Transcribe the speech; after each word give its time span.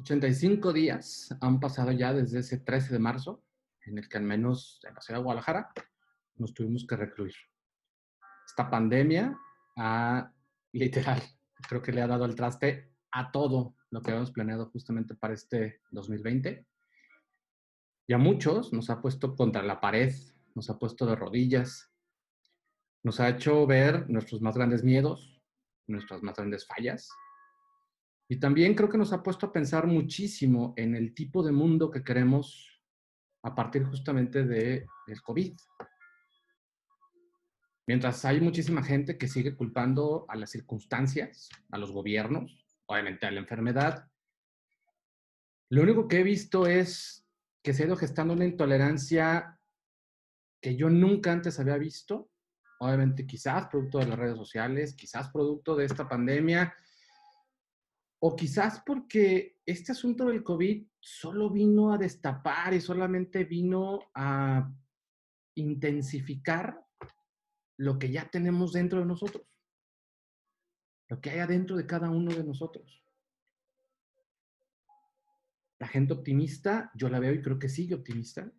85 0.00 0.72
días 0.72 1.36
han 1.40 1.58
pasado 1.58 1.90
ya 1.92 2.12
desde 2.12 2.38
ese 2.38 2.58
13 2.58 2.92
de 2.92 2.98
marzo, 2.98 3.44
en 3.84 3.98
el 3.98 4.08
que 4.08 4.16
al 4.16 4.22
menos 4.22 4.80
en 4.86 4.94
la 4.94 5.00
ciudad 5.00 5.18
de 5.18 5.24
Guadalajara 5.24 5.72
nos 6.36 6.54
tuvimos 6.54 6.86
que 6.86 6.96
recluir. 6.96 7.34
Esta 8.46 8.70
pandemia 8.70 9.36
ha, 9.76 10.32
literal, 10.72 11.20
creo 11.68 11.82
que 11.82 11.92
le 11.92 12.02
ha 12.02 12.06
dado 12.06 12.24
el 12.26 12.36
traste 12.36 12.94
a 13.10 13.32
todo 13.32 13.76
lo 13.90 14.00
que 14.00 14.10
habíamos 14.10 14.30
planeado 14.30 14.70
justamente 14.70 15.14
para 15.14 15.34
este 15.34 15.80
2020. 15.90 16.66
Y 18.06 18.12
a 18.12 18.18
muchos 18.18 18.72
nos 18.72 18.90
ha 18.90 19.00
puesto 19.00 19.34
contra 19.34 19.62
la 19.62 19.80
pared, 19.80 20.14
nos 20.54 20.70
ha 20.70 20.78
puesto 20.78 21.06
de 21.06 21.16
rodillas, 21.16 21.92
nos 23.02 23.20
ha 23.20 23.28
hecho 23.28 23.66
ver 23.66 24.08
nuestros 24.08 24.40
más 24.40 24.56
grandes 24.56 24.84
miedos, 24.84 25.42
nuestras 25.86 26.22
más 26.22 26.36
grandes 26.36 26.66
fallas, 26.66 27.10
y 28.28 28.38
también 28.38 28.74
creo 28.74 28.90
que 28.90 28.98
nos 28.98 29.12
ha 29.12 29.22
puesto 29.22 29.46
a 29.46 29.52
pensar 29.52 29.86
muchísimo 29.86 30.74
en 30.76 30.94
el 30.94 31.14
tipo 31.14 31.42
de 31.42 31.50
mundo 31.50 31.90
que 31.90 32.04
queremos 32.04 32.82
a 33.42 33.54
partir 33.54 33.84
justamente 33.84 34.44
de, 34.44 34.86
del 35.06 35.22
COVID. 35.22 35.56
Mientras 37.86 38.22
hay 38.26 38.42
muchísima 38.42 38.82
gente 38.82 39.16
que 39.16 39.28
sigue 39.28 39.56
culpando 39.56 40.26
a 40.28 40.36
las 40.36 40.50
circunstancias, 40.50 41.48
a 41.70 41.78
los 41.78 41.90
gobiernos, 41.90 42.66
obviamente 42.84 43.26
a 43.26 43.30
la 43.30 43.40
enfermedad, 43.40 44.10
lo 45.70 45.82
único 45.82 46.06
que 46.06 46.20
he 46.20 46.22
visto 46.22 46.66
es 46.66 47.26
que 47.62 47.72
se 47.72 47.82
ha 47.82 47.86
ido 47.86 47.96
gestando 47.96 48.34
una 48.34 48.44
intolerancia 48.44 49.58
que 50.60 50.76
yo 50.76 50.90
nunca 50.90 51.32
antes 51.32 51.58
había 51.60 51.78
visto, 51.78 52.30
obviamente 52.80 53.26
quizás 53.26 53.68
producto 53.68 53.98
de 53.98 54.06
las 54.06 54.18
redes 54.18 54.36
sociales, 54.36 54.94
quizás 54.94 55.30
producto 55.30 55.76
de 55.76 55.86
esta 55.86 56.06
pandemia, 56.06 56.74
o 58.20 58.34
quizás 58.34 58.82
porque 58.84 59.60
este 59.64 59.92
asunto 59.92 60.26
del 60.26 60.42
COVID 60.42 60.86
solo 60.98 61.50
vino 61.50 61.92
a 61.92 61.98
destapar 61.98 62.74
y 62.74 62.80
solamente 62.80 63.44
vino 63.44 64.00
a 64.14 64.72
intensificar 65.54 66.84
lo 67.76 67.98
que 67.98 68.10
ya 68.10 68.28
tenemos 68.28 68.72
dentro 68.72 68.98
de 68.98 69.06
nosotros, 69.06 69.46
lo 71.08 71.20
que 71.20 71.30
hay 71.30 71.38
adentro 71.38 71.76
de 71.76 71.86
cada 71.86 72.10
uno 72.10 72.34
de 72.34 72.42
nosotros. 72.42 73.04
La 75.78 75.86
gente 75.86 76.12
optimista, 76.12 76.90
yo 76.94 77.08
la 77.08 77.20
veo 77.20 77.32
y 77.32 77.40
creo 77.40 77.58
que 77.58 77.68
sigue 77.68 77.94
optimista. 77.94 78.50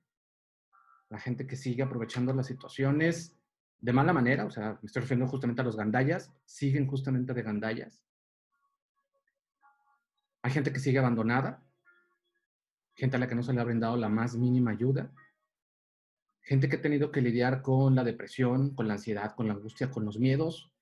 La 1.10 1.20
gente 1.20 1.46
que 1.46 1.58
sigue 1.58 1.84
aprovechando 1.84 2.34
las 2.34 2.48
situaciones 2.48 3.38
de 3.82 3.94
mala 3.94 4.14
manera, 4.14 4.46
o 4.46 4.52
sea, 4.52 4.80
me 4.82 4.88
estoy 4.88 5.02
refiriendo 5.02 5.30
justamente 5.30 5.62
a 5.62 5.66
los 5.66 5.76
gandallas, 5.76 6.32
siguen 6.46 6.88
justamente 6.88 7.34
de 7.34 7.44
gandallas 7.44 8.09
hay 10.42 10.52
gente 10.52 10.72
que 10.72 10.80
sigue 10.80 11.00
abandonada, 11.00 11.64
gente 12.96 13.16
a 13.16 13.20
la 13.20 13.28
que 13.28 13.36
no 13.36 13.44
se 13.44 13.54
le 13.54 13.62
ha 13.62 13.66
brindado 13.66 13.98
la 13.98 14.10
más 14.10 14.36
mínima 14.36 14.72
ayuda, 14.72 15.12
gente 16.42 16.70
que 16.70 16.78
ha 16.78 16.82
tenido 16.82 17.12
que 17.12 17.22
lidiar 17.22 17.62
con 17.62 17.96
la 17.96 18.04
depresión, 18.04 18.76
con 18.76 18.88
la 18.88 18.96
ansiedad, 18.96 19.36
con 19.36 19.48
la 19.48 19.54
angustia, 19.54 19.92
con 19.92 20.06
los 20.06 20.18
miedos, 20.20 20.74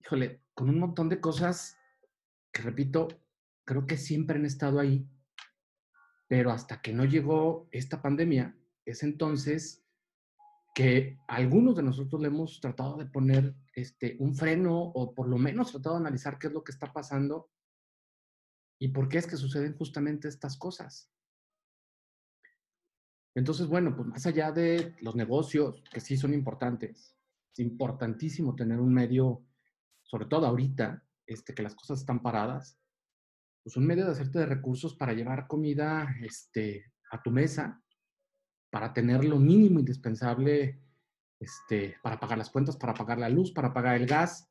híjole, 0.00 0.42
con 0.54 0.68
un 0.68 0.78
montón 0.78 1.08
de 1.08 1.20
cosas 1.20 1.76
que, 2.52 2.62
repito, 2.62 3.08
creo 3.64 3.86
que 3.86 3.96
siempre 3.96 4.36
han 4.36 4.44
estado 4.44 4.78
ahí, 4.78 5.08
pero 6.28 6.50
hasta 6.50 6.80
que 6.80 6.92
no 6.92 7.04
llegó 7.04 7.68
esta 7.72 8.00
pandemia, 8.00 8.56
es 8.84 9.02
entonces 9.02 9.84
que 10.74 11.18
algunos 11.28 11.76
de 11.76 11.82
nosotros 11.82 12.20
le 12.20 12.28
hemos 12.28 12.60
tratado 12.60 12.96
de 12.96 13.06
poner 13.06 13.54
este, 13.74 14.16
un 14.18 14.34
freno 14.34 14.76
o 14.76 15.14
por 15.14 15.28
lo 15.28 15.38
menos 15.38 15.70
tratado 15.70 15.96
de 15.96 16.02
analizar 16.02 16.38
qué 16.38 16.48
es 16.48 16.52
lo 16.52 16.64
que 16.64 16.72
está 16.72 16.92
pasando 16.92 17.48
¿Y 18.84 18.88
por 18.88 19.08
qué 19.08 19.16
es 19.16 19.26
que 19.26 19.38
suceden 19.38 19.78
justamente 19.78 20.28
estas 20.28 20.58
cosas? 20.58 21.10
Entonces, 23.34 23.66
bueno, 23.66 23.96
pues 23.96 24.06
más 24.06 24.26
allá 24.26 24.52
de 24.52 24.94
los 25.00 25.16
negocios, 25.16 25.82
que 25.90 26.00
sí 26.00 26.18
son 26.18 26.34
importantes, 26.34 27.16
es 27.50 27.58
importantísimo 27.60 28.54
tener 28.54 28.80
un 28.80 28.92
medio, 28.92 29.42
sobre 30.02 30.26
todo 30.26 30.46
ahorita, 30.46 31.02
este, 31.24 31.54
que 31.54 31.62
las 31.62 31.74
cosas 31.74 32.00
están 32.00 32.20
paradas, 32.20 32.78
pues 33.62 33.74
un 33.78 33.86
medio 33.86 34.04
de 34.04 34.12
hacerte 34.12 34.40
de 34.40 34.46
recursos 34.46 34.94
para 34.94 35.14
llevar 35.14 35.46
comida 35.46 36.14
este, 36.20 36.92
a 37.10 37.22
tu 37.22 37.30
mesa, 37.30 37.82
para 38.68 38.92
tener 38.92 39.24
lo 39.24 39.38
mínimo 39.38 39.78
indispensable, 39.78 40.78
este, 41.40 41.96
para 42.02 42.20
pagar 42.20 42.36
las 42.36 42.50
cuentas, 42.50 42.76
para 42.76 42.92
pagar 42.92 43.16
la 43.16 43.30
luz, 43.30 43.50
para 43.50 43.72
pagar 43.72 43.96
el 43.96 44.06
gas. 44.06 44.46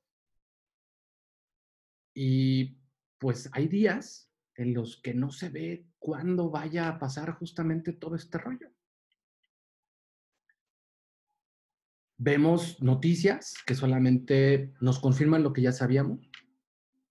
Y 2.16 2.80
pues 3.24 3.50
hay 3.54 3.70
días 3.70 4.30
en 4.58 4.74
los 4.74 5.02
que 5.02 5.14
no 5.14 5.32
se 5.32 5.48
ve 5.48 5.88
cuándo 5.98 6.50
vaya 6.50 6.90
a 6.90 7.00
pasar 7.00 7.32
justamente 7.36 7.94
todo 7.94 8.18
este 8.18 8.38
rollo. 8.38 8.68
Vemos 12.18 12.82
noticias 12.82 13.54
que 13.66 13.76
solamente 13.76 14.74
nos 14.82 15.00
confirman 15.00 15.42
lo 15.42 15.54
que 15.54 15.62
ya 15.62 15.72
sabíamos, 15.72 16.30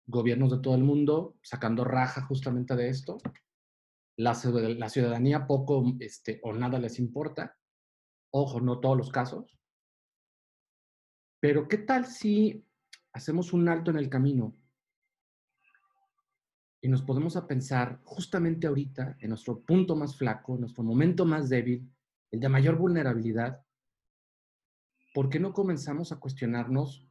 gobiernos 0.06 0.50
de 0.50 0.60
todo 0.60 0.76
el 0.76 0.82
mundo 0.82 1.36
sacando 1.42 1.84
raja 1.84 2.22
justamente 2.22 2.75
de 2.75 2.88
esto, 2.88 3.19
la, 4.16 4.34
ciudadanía 4.34 5.46
poco 5.46 5.94
este, 6.00 6.40
o 6.42 6.54
nada 6.54 6.78
les 6.78 6.98
importa, 6.98 7.54
ojo, 8.30 8.62
no 8.62 8.80
todos 8.80 8.96
los 8.96 9.10
casos, 9.10 9.58
pero 11.38 11.69
¿qué 11.69 11.76
tal 11.76 12.06
si 12.06 12.66
hacemos 13.12 13.52
un 13.52 13.69
alto 13.69 13.90
en 13.90 13.98
el 13.98 14.08
camino 14.08 14.56
y 16.81 16.89
nos 16.89 17.03
podemos 17.03 17.37
a 17.37 17.47
pensar 17.47 18.00
justamente 18.05 18.66
ahorita, 18.66 19.16
en 19.21 19.31
nuestro 19.31 19.61
punto 19.61 19.97
más 19.97 20.16
flaco, 20.16 20.55
en 20.55 20.61
nuestro 20.61 20.84
momento 20.84 21.25
más 21.25 21.49
débil, 21.49 21.91
el 22.31 22.41
de 22.41 22.49
mayor 22.49 22.77
vulnerabilidad, 22.77 23.65
¿por 25.12 25.28
qué 25.28 25.41
no 25.41 25.53
comenzamos 25.53 26.12
a 26.12 26.21
cuestionarnos 26.21 27.05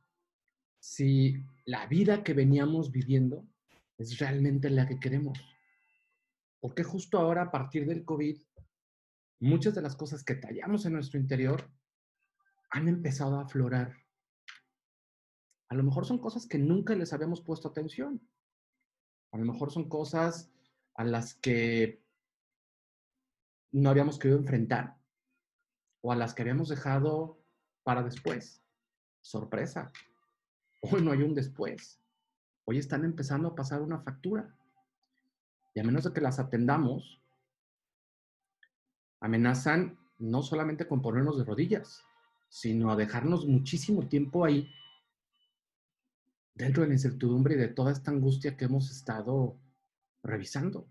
si 0.79 1.43
la 1.65 1.85
vida 1.87 2.23
que 2.23 2.33
veníamos 2.33 2.91
viviendo 2.91 3.45
es 3.97 4.19
realmente 4.19 4.69
la 4.69 4.87
que 4.87 4.99
queremos? 4.99 5.37
¿Por 6.61 6.73
qué 6.73 6.83
justo 6.83 7.19
ahora, 7.19 7.43
a 7.43 7.51
partir 7.51 7.85
del 7.85 8.05
COVID, 8.05 8.37
muchas 9.39 9.75
de 9.75 9.81
las 9.81 9.95
cosas 9.95 10.23
que 10.23 10.35
tallamos 10.35 10.85
en 10.85 10.93
nuestro 10.93 11.19
interior 11.19 11.69
han 12.69 12.87
empezado 12.87 13.37
a 13.37 13.43
aflorar? 13.43 13.97
A 15.69 15.75
lo 15.75 15.83
mejor 15.83 16.05
son 16.05 16.19
cosas 16.19 16.47
que 16.47 16.57
nunca 16.57 16.95
les 16.95 17.11
habíamos 17.11 17.41
puesto 17.41 17.67
atención 17.67 18.21
a 19.31 19.37
lo 19.37 19.45
mejor 19.45 19.71
son 19.71 19.89
cosas 19.89 20.49
a 20.95 21.03
las 21.03 21.35
que 21.35 22.01
no 23.71 23.89
habíamos 23.89 24.17
querido 24.17 24.39
enfrentar 24.39 24.97
o 26.01 26.11
a 26.11 26.15
las 26.15 26.33
que 26.33 26.41
habíamos 26.41 26.69
dejado 26.69 27.37
para 27.83 28.03
después. 28.03 28.61
Sorpresa. 29.21 29.91
Hoy 30.81 31.01
no 31.01 31.11
hay 31.11 31.21
un 31.21 31.33
después. 31.33 31.99
Hoy 32.65 32.77
están 32.77 33.03
empezando 33.03 33.49
a 33.49 33.55
pasar 33.55 33.81
una 33.81 33.99
factura. 33.99 34.55
Y 35.73 35.79
a 35.79 35.83
menos 35.83 36.03
de 36.03 36.13
que 36.13 36.21
las 36.21 36.39
atendamos, 36.39 37.21
amenazan 39.19 39.97
no 40.17 40.41
solamente 40.41 40.87
con 40.87 41.01
ponernos 41.01 41.37
de 41.37 41.43
rodillas, 41.43 42.03
sino 42.49 42.89
a 42.91 42.95
dejarnos 42.95 43.45
muchísimo 43.45 44.07
tiempo 44.07 44.45
ahí 44.45 44.71
dentro 46.57 46.81
de 46.81 46.89
la 46.89 46.95
incertidumbre 46.95 47.53
y 47.53 47.57
de 47.57 47.67
toda 47.67 47.91
esta 47.91 48.11
angustia 48.11 48.57
que 48.57 48.65
hemos 48.65 48.89
estado 48.91 49.59
revisando. 50.23 50.89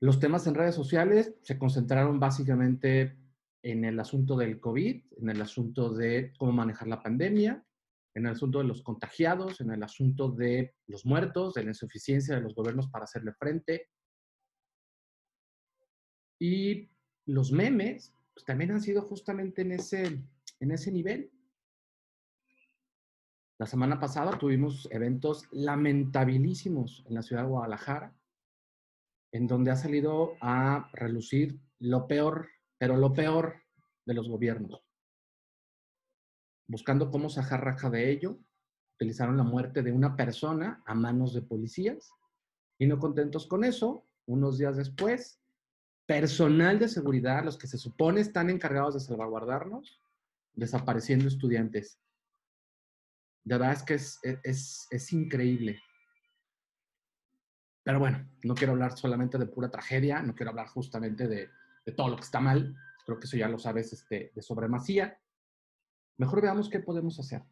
Los 0.00 0.20
temas 0.20 0.46
en 0.46 0.54
redes 0.54 0.74
sociales 0.74 1.34
se 1.42 1.58
concentraron 1.58 2.18
básicamente 2.20 3.16
en 3.62 3.84
el 3.84 3.98
asunto 4.00 4.36
del 4.36 4.60
COVID, 4.60 5.04
en 5.18 5.28
el 5.28 5.42
asunto 5.42 5.92
de 5.92 6.32
cómo 6.38 6.52
manejar 6.52 6.88
la 6.88 7.02
pandemia, 7.02 7.64
en 8.14 8.26
el 8.26 8.32
asunto 8.32 8.58
de 8.58 8.64
los 8.64 8.82
contagiados, 8.82 9.60
en 9.60 9.70
el 9.72 9.82
asunto 9.82 10.30
de 10.30 10.74
los 10.86 11.06
muertos, 11.06 11.54
de 11.54 11.64
la 11.64 11.70
insuficiencia 11.70 12.34
de 12.34 12.42
los 12.42 12.54
gobiernos 12.54 12.88
para 12.88 13.04
hacerle 13.04 13.32
frente. 13.32 13.88
Y 16.40 16.90
los 17.26 17.52
memes 17.52 18.14
pues, 18.34 18.44
también 18.44 18.72
han 18.72 18.80
sido 18.80 19.02
justamente 19.02 19.62
en 19.62 19.72
ese, 19.72 20.22
en 20.60 20.70
ese 20.70 20.90
nivel. 20.90 21.30
La 23.58 23.66
semana 23.66 24.00
pasada 24.00 24.38
tuvimos 24.38 24.88
eventos 24.90 25.46
lamentabilísimos 25.52 27.04
en 27.06 27.14
la 27.14 27.22
ciudad 27.22 27.42
de 27.42 27.48
Guadalajara, 27.48 28.14
en 29.32 29.46
donde 29.46 29.70
ha 29.70 29.76
salido 29.76 30.34
a 30.40 30.90
relucir 30.92 31.60
lo 31.78 32.06
peor, 32.06 32.48
pero 32.78 32.96
lo 32.96 33.12
peor 33.12 33.62
de 34.04 34.14
los 34.14 34.28
gobiernos. 34.28 34.82
Buscando 36.68 37.10
cómo 37.10 37.28
sacar 37.28 37.64
raja 37.64 37.90
de 37.90 38.10
ello, 38.10 38.38
utilizaron 38.96 39.36
la 39.36 39.42
muerte 39.42 39.82
de 39.82 39.92
una 39.92 40.16
persona 40.16 40.82
a 40.86 40.94
manos 40.94 41.34
de 41.34 41.42
policías 41.42 42.12
y 42.78 42.86
no 42.86 42.98
contentos 42.98 43.46
con 43.46 43.64
eso, 43.64 44.06
unos 44.26 44.58
días 44.58 44.76
después, 44.76 45.40
personal 46.06 46.78
de 46.78 46.88
seguridad, 46.88 47.44
los 47.44 47.56
que 47.56 47.66
se 47.66 47.78
supone 47.78 48.20
están 48.20 48.50
encargados 48.50 48.94
de 48.94 49.00
salvaguardarnos, 49.00 50.00
desapareciendo 50.54 51.28
estudiantes. 51.28 51.98
De 53.44 53.58
verdad 53.58 53.72
es 53.72 53.82
que 53.82 53.94
es, 53.94 54.20
es, 54.22 54.86
es 54.90 55.12
increíble. 55.12 55.80
Pero 57.82 57.98
bueno, 57.98 58.28
no 58.44 58.54
quiero 58.54 58.72
hablar 58.72 58.96
solamente 58.96 59.38
de 59.38 59.46
pura 59.46 59.70
tragedia, 59.70 60.22
no 60.22 60.34
quiero 60.34 60.50
hablar 60.50 60.68
justamente 60.68 61.26
de, 61.26 61.48
de 61.84 61.92
todo 61.92 62.08
lo 62.08 62.16
que 62.16 62.22
está 62.22 62.40
mal. 62.40 62.76
Creo 63.04 63.18
que 63.18 63.26
eso 63.26 63.36
ya 63.36 63.48
lo 63.48 63.58
sabes 63.58 63.92
este, 63.92 64.30
de 64.34 64.42
sobremasía. 64.42 65.18
Mejor 66.18 66.42
veamos 66.42 66.68
qué 66.68 66.78
podemos 66.78 67.18
hacer. 67.18 67.42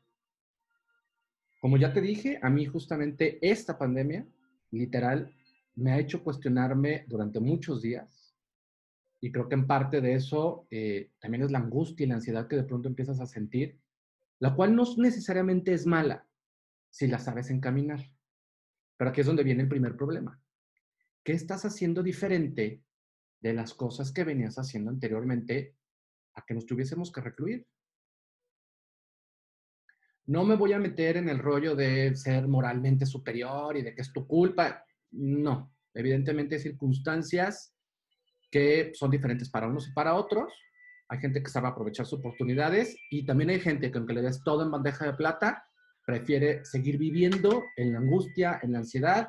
Como 1.61 1.77
ya 1.77 1.93
te 1.93 2.01
dije, 2.01 2.39
a 2.43 2.49
mí 2.49 2.65
justamente 2.67 3.39
esta 3.43 3.77
pandemia, 3.77 4.27
literal, 4.71 5.35
me 5.75 5.93
ha 5.93 5.99
hecho 5.99 6.23
cuestionarme 6.23 7.05
durante 7.09 7.41
muchos 7.41 7.83
días. 7.83 8.35
Y 9.21 9.31
creo 9.31 9.49
que 9.49 9.57
en 9.57 9.67
parte 9.67 10.01
de 10.01 10.15
eso 10.15 10.67
eh, 10.71 11.11
también 11.21 11.43
es 11.43 11.51
la 11.51 11.59
angustia 11.59 12.05
y 12.05 12.09
la 12.09 12.15
ansiedad 12.15 12.49
que 12.49 12.57
de 12.57 12.65
pronto 12.65 12.89
empiezas 12.89 13.21
a 13.21 13.27
sentir, 13.27 13.79
la 14.41 14.55
cual 14.55 14.75
no 14.75 14.85
necesariamente 14.97 15.73
es 15.73 15.87
mala 15.87 16.27
si 16.89 17.07
la 17.07 17.19
sabes 17.19 17.51
encaminar. 17.51 18.01
Pero 18.97 19.11
aquí 19.11 19.21
es 19.21 19.27
donde 19.27 19.45
viene 19.45 19.63
el 19.63 19.69
primer 19.69 19.97
problema. 19.97 20.43
¿Qué 21.23 21.33
estás 21.33 21.65
haciendo 21.65 22.03
diferente 22.03 22.83
de 23.41 23.53
las 23.55 23.75
cosas 23.75 24.13
que 24.13 24.25
venías 24.25 24.59
haciendo 24.59 24.91
anteriormente 24.91 25.77
a 26.35 26.45
que 26.45 26.55
nos 26.55 26.67
tuviésemos 26.67 27.13
que 27.13 27.21
recluir? 27.21 27.67
No 30.27 30.45
me 30.45 30.57
voy 30.57 30.73
a 30.73 30.79
meter 30.79 31.17
en 31.17 31.29
el 31.29 31.39
rollo 31.39 31.75
de 31.75 32.15
ser 32.15 32.49
moralmente 32.49 33.05
superior 33.05 33.77
y 33.77 33.83
de 33.83 33.95
que 33.95 34.03
es 34.03 34.13
tu 34.13 34.27
culpa. 34.27 34.85
No, 35.11 35.75
evidentemente 35.93 36.55
hay 36.55 36.61
circunstancias 36.61 37.75
que 38.51 38.93
son 38.95 39.11
diferentes 39.11 39.51
para 39.51 39.67
unos 39.67 39.89
y 39.89 39.93
para 39.93 40.15
otros. 40.15 40.53
Hay 41.11 41.19
gente 41.19 41.43
que 41.43 41.51
sabe 41.51 41.67
aprovechar 41.67 42.07
sus 42.07 42.21
oportunidades 42.21 42.97
y 43.11 43.27
también 43.27 43.51
hay 43.51 43.59
gente 43.59 43.91
que 43.91 43.99
aunque 43.99 44.15
le 44.15 44.23
des 44.23 44.45
todo 44.45 44.63
en 44.63 44.71
bandeja 44.71 45.07
de 45.07 45.15
plata, 45.15 45.65
prefiere 46.07 46.65
seguir 46.65 46.99
viviendo 46.99 47.65
en 47.77 47.93
la 47.93 47.99
angustia, 47.99 48.61
en 48.63 48.73
la 48.73 48.79
ansiedad 48.79 49.29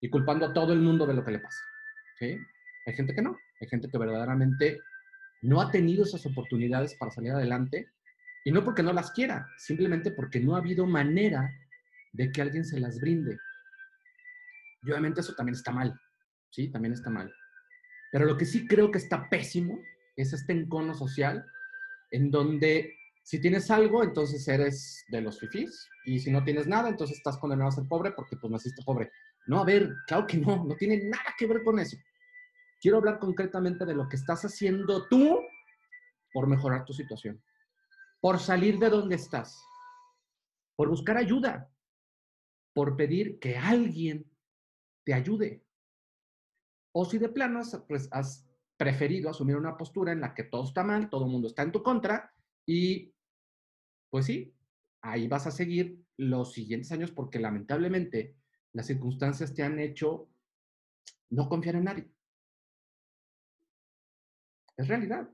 y 0.00 0.08
culpando 0.08 0.46
a 0.46 0.52
todo 0.52 0.72
el 0.72 0.78
mundo 0.78 1.04
de 1.04 1.14
lo 1.14 1.24
que 1.24 1.32
le 1.32 1.40
pasa. 1.40 1.58
¿sí? 2.20 2.38
Hay 2.86 2.94
gente 2.94 3.12
que 3.12 3.22
no, 3.22 3.36
hay 3.60 3.68
gente 3.68 3.88
que 3.88 3.98
verdaderamente 3.98 4.78
no 5.42 5.60
ha 5.60 5.68
tenido 5.68 6.04
esas 6.04 6.24
oportunidades 6.26 6.94
para 6.94 7.10
salir 7.10 7.32
adelante 7.32 7.88
y 8.44 8.52
no 8.52 8.62
porque 8.62 8.84
no 8.84 8.92
las 8.92 9.10
quiera, 9.10 9.48
simplemente 9.58 10.12
porque 10.12 10.38
no 10.38 10.54
ha 10.54 10.58
habido 10.58 10.86
manera 10.86 11.50
de 12.12 12.30
que 12.30 12.40
alguien 12.40 12.64
se 12.64 12.78
las 12.78 13.00
brinde. 13.00 13.36
Y 14.82 14.90
obviamente 14.92 15.22
eso 15.22 15.34
también 15.34 15.56
está 15.56 15.72
mal, 15.72 15.92
¿sí? 16.50 16.68
También 16.70 16.94
está 16.94 17.10
mal. 17.10 17.34
Pero 18.12 18.26
lo 18.26 18.36
que 18.36 18.44
sí 18.44 18.68
creo 18.68 18.92
que 18.92 18.98
está 18.98 19.28
pésimo 19.28 19.80
es 20.16 20.32
este 20.32 20.52
encono 20.52 20.94
social 20.94 21.44
en 22.10 22.30
donde 22.30 22.96
si 23.26 23.40
tienes 23.40 23.70
algo, 23.72 24.04
entonces 24.04 24.46
eres 24.46 25.04
de 25.08 25.20
los 25.20 25.40
fifís, 25.40 25.88
y 26.04 26.20
si 26.20 26.30
no 26.30 26.44
tienes 26.44 26.68
nada, 26.68 26.88
entonces 26.88 27.16
estás 27.16 27.36
condenado 27.38 27.68
a 27.68 27.72
ser 27.72 27.88
pobre 27.88 28.12
porque 28.12 28.36
pues 28.36 28.52
naciste 28.52 28.84
pobre. 28.84 29.10
No, 29.48 29.60
a 29.60 29.64
ver, 29.64 29.92
claro 30.06 30.28
que 30.28 30.36
no, 30.36 30.64
no 30.64 30.76
tiene 30.76 31.08
nada 31.08 31.34
que 31.36 31.48
ver 31.48 31.64
con 31.64 31.80
eso. 31.80 31.96
Quiero 32.80 32.98
hablar 32.98 33.18
concretamente 33.18 33.84
de 33.84 33.96
lo 33.96 34.08
que 34.08 34.14
estás 34.14 34.44
haciendo 34.44 35.08
tú 35.08 35.40
por 36.32 36.46
mejorar 36.46 36.84
tu 36.84 36.92
situación, 36.92 37.42
por 38.20 38.38
salir 38.38 38.78
de 38.78 38.90
donde 38.90 39.16
estás, 39.16 39.60
por 40.76 40.88
buscar 40.88 41.16
ayuda, 41.16 41.68
por 42.72 42.96
pedir 42.96 43.40
que 43.40 43.56
alguien 43.56 44.30
te 45.04 45.14
ayude. 45.14 45.64
O 46.92 47.04
si 47.04 47.18
de 47.18 47.28
plano 47.28 47.60
pues, 47.88 48.08
has 48.12 48.45
preferido 48.76 49.30
asumir 49.30 49.56
una 49.56 49.76
postura 49.76 50.12
en 50.12 50.20
la 50.20 50.34
que 50.34 50.44
todo 50.44 50.64
está 50.64 50.84
mal, 50.84 51.08
todo 51.08 51.24
el 51.24 51.32
mundo 51.32 51.48
está 51.48 51.62
en 51.62 51.72
tu 51.72 51.82
contra 51.82 52.32
y 52.66 53.14
pues 54.10 54.26
sí, 54.26 54.54
ahí 55.02 55.28
vas 55.28 55.46
a 55.46 55.50
seguir 55.50 56.04
los 56.16 56.52
siguientes 56.52 56.92
años 56.92 57.10
porque 57.10 57.38
lamentablemente 57.38 58.36
las 58.72 58.86
circunstancias 58.86 59.54
te 59.54 59.62
han 59.62 59.78
hecho 59.78 60.28
no 61.30 61.48
confiar 61.48 61.76
en 61.76 61.84
nadie. 61.84 62.10
Es 64.76 64.88
realidad. 64.88 65.30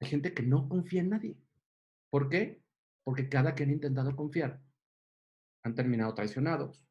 Hay 0.00 0.08
gente 0.08 0.34
que 0.34 0.42
no 0.42 0.68
confía 0.68 1.00
en 1.00 1.10
nadie. 1.10 1.36
¿Por 2.10 2.28
qué? 2.28 2.62
Porque 3.04 3.28
cada 3.28 3.54
que 3.54 3.62
han 3.62 3.70
intentado 3.70 4.14
confiar 4.16 4.60
han 5.64 5.74
terminado 5.74 6.14
traicionados, 6.14 6.84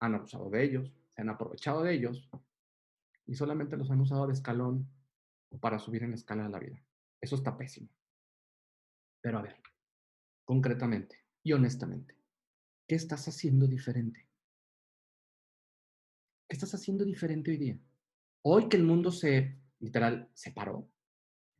han 0.00 0.14
abusado 0.14 0.48
de 0.48 0.62
ellos, 0.62 0.92
se 1.08 1.22
han 1.22 1.28
aprovechado 1.28 1.82
de 1.82 1.94
ellos 1.94 2.30
y 3.26 3.34
solamente 3.34 3.76
los 3.76 3.90
han 3.90 4.00
usado 4.00 4.26
de 4.26 4.32
escalón 4.32 4.88
para 5.58 5.78
subir 5.78 6.02
en 6.02 6.10
la 6.10 6.16
escala 6.16 6.44
de 6.44 6.50
la 6.50 6.58
vida. 6.58 6.82
Eso 7.20 7.36
está 7.36 7.56
pésimo. 7.56 7.88
Pero 9.20 9.38
a 9.38 9.42
ver, 9.42 9.56
concretamente 10.44 11.24
y 11.42 11.52
honestamente, 11.52 12.16
¿qué 12.86 12.94
estás 12.94 13.26
haciendo 13.28 13.66
diferente? 13.66 14.28
¿Qué 16.48 16.56
estás 16.56 16.74
haciendo 16.74 17.04
diferente 17.04 17.50
hoy 17.50 17.56
día? 17.56 17.78
Hoy 18.42 18.68
que 18.68 18.76
el 18.76 18.84
mundo 18.84 19.10
se, 19.10 19.58
literal, 19.78 20.28
separó, 20.34 20.88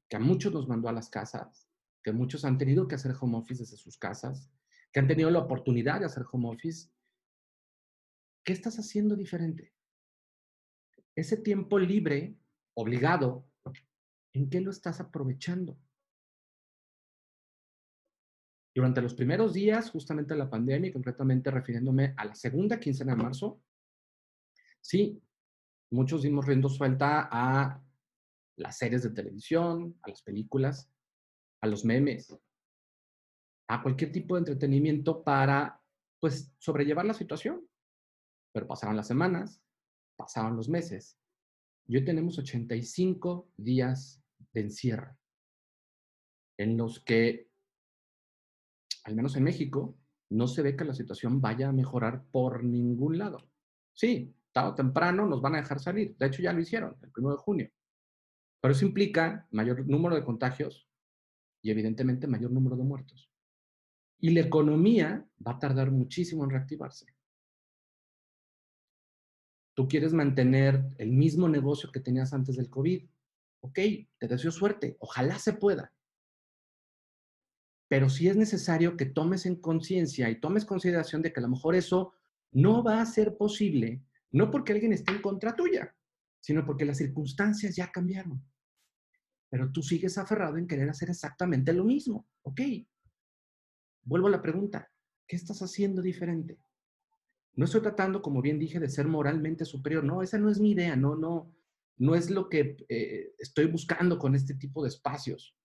que 0.09 0.17
a 0.17 0.21
muchos 0.21 0.53
nos 0.53 0.69
mandó 0.69 0.89
a 0.89 0.93
las 0.93 1.09
casas, 1.09 1.69
que 2.03 2.13
muchos 2.13 2.45
han 2.45 2.59
tenido 2.59 2.89
que 2.89 2.97
hacer 2.97 3.15
home 3.19 3.39
office 3.39 3.63
desde 3.63 3.77
sus 3.77 3.97
casas, 3.97 4.51
que 4.93 5.01
han 5.01 5.07
tenido 5.07 5.31
la 5.31 5.39
oportunidad 5.39 6.01
de 6.01 6.07
hacer 6.07 6.25
home 6.31 6.51
office, 6.51 6.91
¿qué 8.45 8.53
estás 8.53 8.79
haciendo 8.79 9.17
diferente? 9.17 9.73
Ese 11.15 11.37
tiempo 11.37 11.79
libre, 11.79 12.37
obligado, 12.75 13.49
¿en 14.33 14.49
qué 14.49 14.61
lo 14.61 14.71
estás 14.71 15.01
aprovechando? 15.01 15.79
Durante 18.75 19.03
los 19.03 19.15
primeros 19.15 19.53
días, 19.53 19.91
justamente 19.91 20.33
de 20.33 20.39
la 20.39 20.49
pandemia, 20.49 20.89
y 20.89 20.93
concretamente 20.93 21.51
refiriéndome 21.51 22.15
a 22.17 22.25
la 22.25 22.35
segunda 22.35 22.81
quincena 22.81 23.15
de 23.15 23.23
marzo, 23.23 23.63
sí, 24.81 25.23
muchos 25.91 26.23
dimos 26.23 26.47
riendo 26.47 26.71
suelta 26.71 27.29
a 27.31 27.83
las 28.57 28.79
series 28.79 29.03
de 29.03 29.11
televisión, 29.11 29.99
a 30.03 30.09
las 30.09 30.23
películas, 30.23 30.91
a 31.61 31.67
los 31.67 31.85
memes, 31.85 32.35
a 33.69 33.83
cualquier 33.83 34.11
tipo 34.11 34.35
de 34.35 34.41
entretenimiento 34.41 35.23
para, 35.23 35.83
pues, 36.19 36.55
sobrellevar 36.59 37.05
la 37.05 37.15
situación. 37.15 37.69
Pero 38.55 38.67
pasaron 38.67 38.97
las 38.97 39.07
semanas, 39.07 39.63
pasaron 40.17 40.57
los 40.57 40.69
meses, 40.69 41.19
y 41.87 41.97
hoy 41.97 42.05
tenemos 42.05 42.39
85 42.39 43.51
días 43.57 44.22
de 44.53 44.61
encierro, 44.61 45.17
en 46.59 46.77
los 46.77 47.01
que 47.01 47.53
al 49.05 49.15
menos 49.17 49.37
en 49.37 49.45
México, 49.45 49.99
no 50.31 50.47
se 50.47 50.63
ve 50.63 50.77
que 50.77 50.85
la 50.85 50.95
situación 50.95 51.41
vaya 51.41 51.69
a 51.69 51.73
mejorar 51.73 52.25
por 52.31 52.65
ningún 52.65 53.19
lado. 53.19 53.51
Sí, 53.93 54.35
tarde 54.53 54.71
o 54.71 54.75
temprano 54.75 55.27
nos 55.27 55.43
van 55.43 55.55
a 55.55 55.59
dejar 55.59 55.81
salir. 55.81 56.17
De 56.17 56.27
hecho, 56.27 56.43
ya 56.43 56.53
lo 56.53 56.61
hicieron 56.61 56.97
el 57.03 57.11
1 57.15 57.31
de 57.33 57.37
junio. 57.37 57.71
Pero 58.61 58.73
eso 58.73 58.87
implica 58.87 59.47
mayor 59.51 59.87
número 59.87 60.15
de 60.15 60.25
contagios 60.25 60.89
y 61.63 61.71
evidentemente 61.71 62.27
mayor 62.27 62.51
número 62.51 62.77
de 62.77 62.85
muertos. 62.85 63.31
Y 64.21 64.31
la 64.31 64.41
economía 64.41 65.27
va 65.45 65.53
a 65.53 65.59
tardar 65.59 65.91
muchísimo 65.91 66.45
en 66.45 66.51
reactivarse. 66.51 67.07
Tú 69.75 69.89
quieres 69.89 70.13
mantener 70.13 70.95
el 70.99 71.11
mismo 71.13 71.49
negocio 71.49 71.91
que 71.91 72.01
tenías 72.01 72.33
antes 72.33 72.57
del 72.57 72.71
COVID. 72.71 73.05
Ok, 73.63 73.79
te 74.19 74.29
deseo 74.29 74.51
suerte. 74.51 74.97
Ojalá 75.01 75.39
se 75.39 75.53
pueda. 75.53 75.93
Pero 77.89 78.09
sí 78.09 78.29
es 78.29 78.37
necesario 78.37 78.97
que 78.97 79.07
tomes 79.07 79.47
en 79.47 79.57
conciencia 79.57 80.29
y 80.31 80.41
tomes 80.41 80.65
consideración 80.65 81.23
de 81.23 81.33
que 81.33 81.41
a 81.41 81.43
lo 81.43 81.49
mejor 81.49 81.75
eso 81.75 82.15
no 82.51 82.83
va 82.83 83.01
a 83.01 83.07
ser 83.07 83.37
posible, 83.37 84.03
no 84.31 84.51
porque 84.51 84.73
alguien 84.73 84.93
esté 84.93 85.13
en 85.13 85.23
contra 85.23 85.55
tuya, 85.55 85.95
sino 86.41 86.65
porque 86.65 86.85
las 86.85 86.99
circunstancias 86.99 87.77
ya 87.77 87.93
cambiaron. 87.93 88.43
Pero 89.49 89.71
tú 89.71 89.83
sigues 89.83 90.19
aferrado 90.19 90.57
en 90.57 90.67
querer 90.67 90.89
hacer 90.89 91.11
exactamente 91.11 91.73
lo 91.73 91.85
mismo. 91.85 92.27
Ok. 92.43 92.63
Vuelvo 94.03 94.27
a 94.27 94.31
la 94.31 94.43
pregunta. 94.43 94.91
¿Qué 95.27 95.37
estás 95.37 95.63
haciendo 95.63 96.03
diferente? 96.03 96.59
No 97.55 97.67
estoy 97.67 97.83
tratando, 97.83 98.23
como 98.23 98.43
bien 98.43 98.59
dije, 98.59 98.81
de 98.81 98.89
ser 98.89 99.07
moralmente 99.07 99.65
superior. 99.65 100.03
No, 100.03 100.23
esa 100.23 100.39
no 100.39 100.51
es 100.51 100.59
mi 100.59 100.71
idea. 100.73 100.97
No, 100.97 101.15
no, 101.15 101.55
no 101.99 102.15
es 102.15 102.31
lo 102.31 102.49
que 102.49 102.77
eh, 102.89 103.35
estoy 103.39 103.67
buscando 103.67 104.19
con 104.19 104.35
este 104.35 104.55
tipo 104.55 104.83
de 104.83 104.89
espacios. 104.89 105.57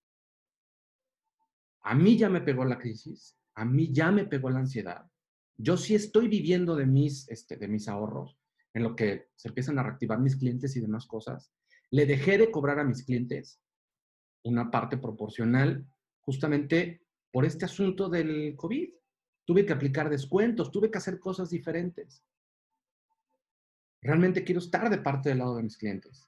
A 1.81 1.95
mí 1.95 2.17
ya 2.17 2.29
me 2.29 2.41
pegó 2.41 2.65
la 2.65 2.77
crisis, 2.77 3.37
a 3.55 3.65
mí 3.65 3.91
ya 3.91 4.11
me 4.11 4.25
pegó 4.25 4.49
la 4.49 4.59
ansiedad. 4.59 5.09
Yo 5.57 5.77
sí 5.77 5.95
estoy 5.95 6.27
viviendo 6.27 6.75
de 6.75 6.85
mis, 6.85 7.27
este, 7.29 7.57
de 7.57 7.67
mis 7.67 7.87
ahorros, 7.87 8.37
en 8.73 8.83
lo 8.83 8.95
que 8.95 9.29
se 9.35 9.47
empiezan 9.47 9.79
a 9.79 9.83
reactivar 9.83 10.19
mis 10.19 10.35
clientes 10.35 10.75
y 10.75 10.81
demás 10.81 11.07
cosas. 11.07 11.51
Le 11.89 12.05
dejé 12.05 12.37
de 12.37 12.51
cobrar 12.51 12.79
a 12.79 12.83
mis 12.83 13.03
clientes 13.03 13.59
una 14.43 14.69
parte 14.69 14.97
proporcional 14.97 15.85
justamente 16.21 17.01
por 17.31 17.45
este 17.45 17.65
asunto 17.65 18.09
del 18.09 18.55
COVID. 18.55 18.89
Tuve 19.45 19.65
que 19.65 19.73
aplicar 19.73 20.09
descuentos, 20.09 20.71
tuve 20.71 20.91
que 20.91 20.97
hacer 20.97 21.19
cosas 21.19 21.49
diferentes. 21.49 22.23
Realmente 24.01 24.43
quiero 24.43 24.59
estar 24.59 24.89
de 24.89 24.97
parte 24.97 25.29
del 25.29 25.39
lado 25.39 25.57
de 25.57 25.63
mis 25.63 25.77
clientes. 25.77 26.27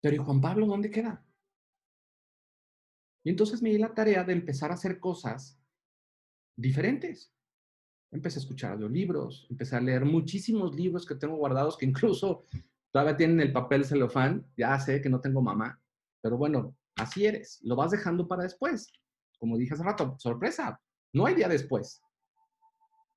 Pero 0.00 0.16
¿y 0.16 0.18
Juan 0.18 0.40
Pablo 0.40 0.66
dónde 0.66 0.90
queda? 0.90 1.24
Y 3.24 3.30
entonces 3.30 3.62
me 3.62 3.70
di 3.70 3.78
la 3.78 3.94
tarea 3.94 4.24
de 4.24 4.32
empezar 4.32 4.70
a 4.70 4.74
hacer 4.74 4.98
cosas 4.98 5.60
diferentes. 6.56 7.32
Empecé 8.10 8.38
a 8.38 8.42
escuchar 8.42 8.72
audiolibros, 8.72 9.46
empecé 9.48 9.76
a 9.76 9.80
leer 9.80 10.04
muchísimos 10.04 10.74
libros 10.74 11.06
que 11.06 11.14
tengo 11.14 11.36
guardados 11.36 11.76
que 11.76 11.86
incluso 11.86 12.44
todavía 12.90 13.16
tienen 13.16 13.40
el 13.40 13.52
papel 13.52 13.84
celofán. 13.84 14.46
Ya 14.56 14.78
sé 14.78 15.00
que 15.00 15.08
no 15.08 15.20
tengo 15.20 15.40
mamá, 15.40 15.80
pero 16.20 16.36
bueno, 16.36 16.76
así 16.96 17.26
eres. 17.26 17.60
Lo 17.62 17.76
vas 17.76 17.92
dejando 17.92 18.26
para 18.26 18.42
después. 18.42 18.92
Como 19.38 19.56
dije 19.56 19.74
hace 19.74 19.84
rato, 19.84 20.16
sorpresa, 20.18 20.80
no 21.12 21.26
hay 21.26 21.34
día 21.34 21.48
después. 21.48 22.02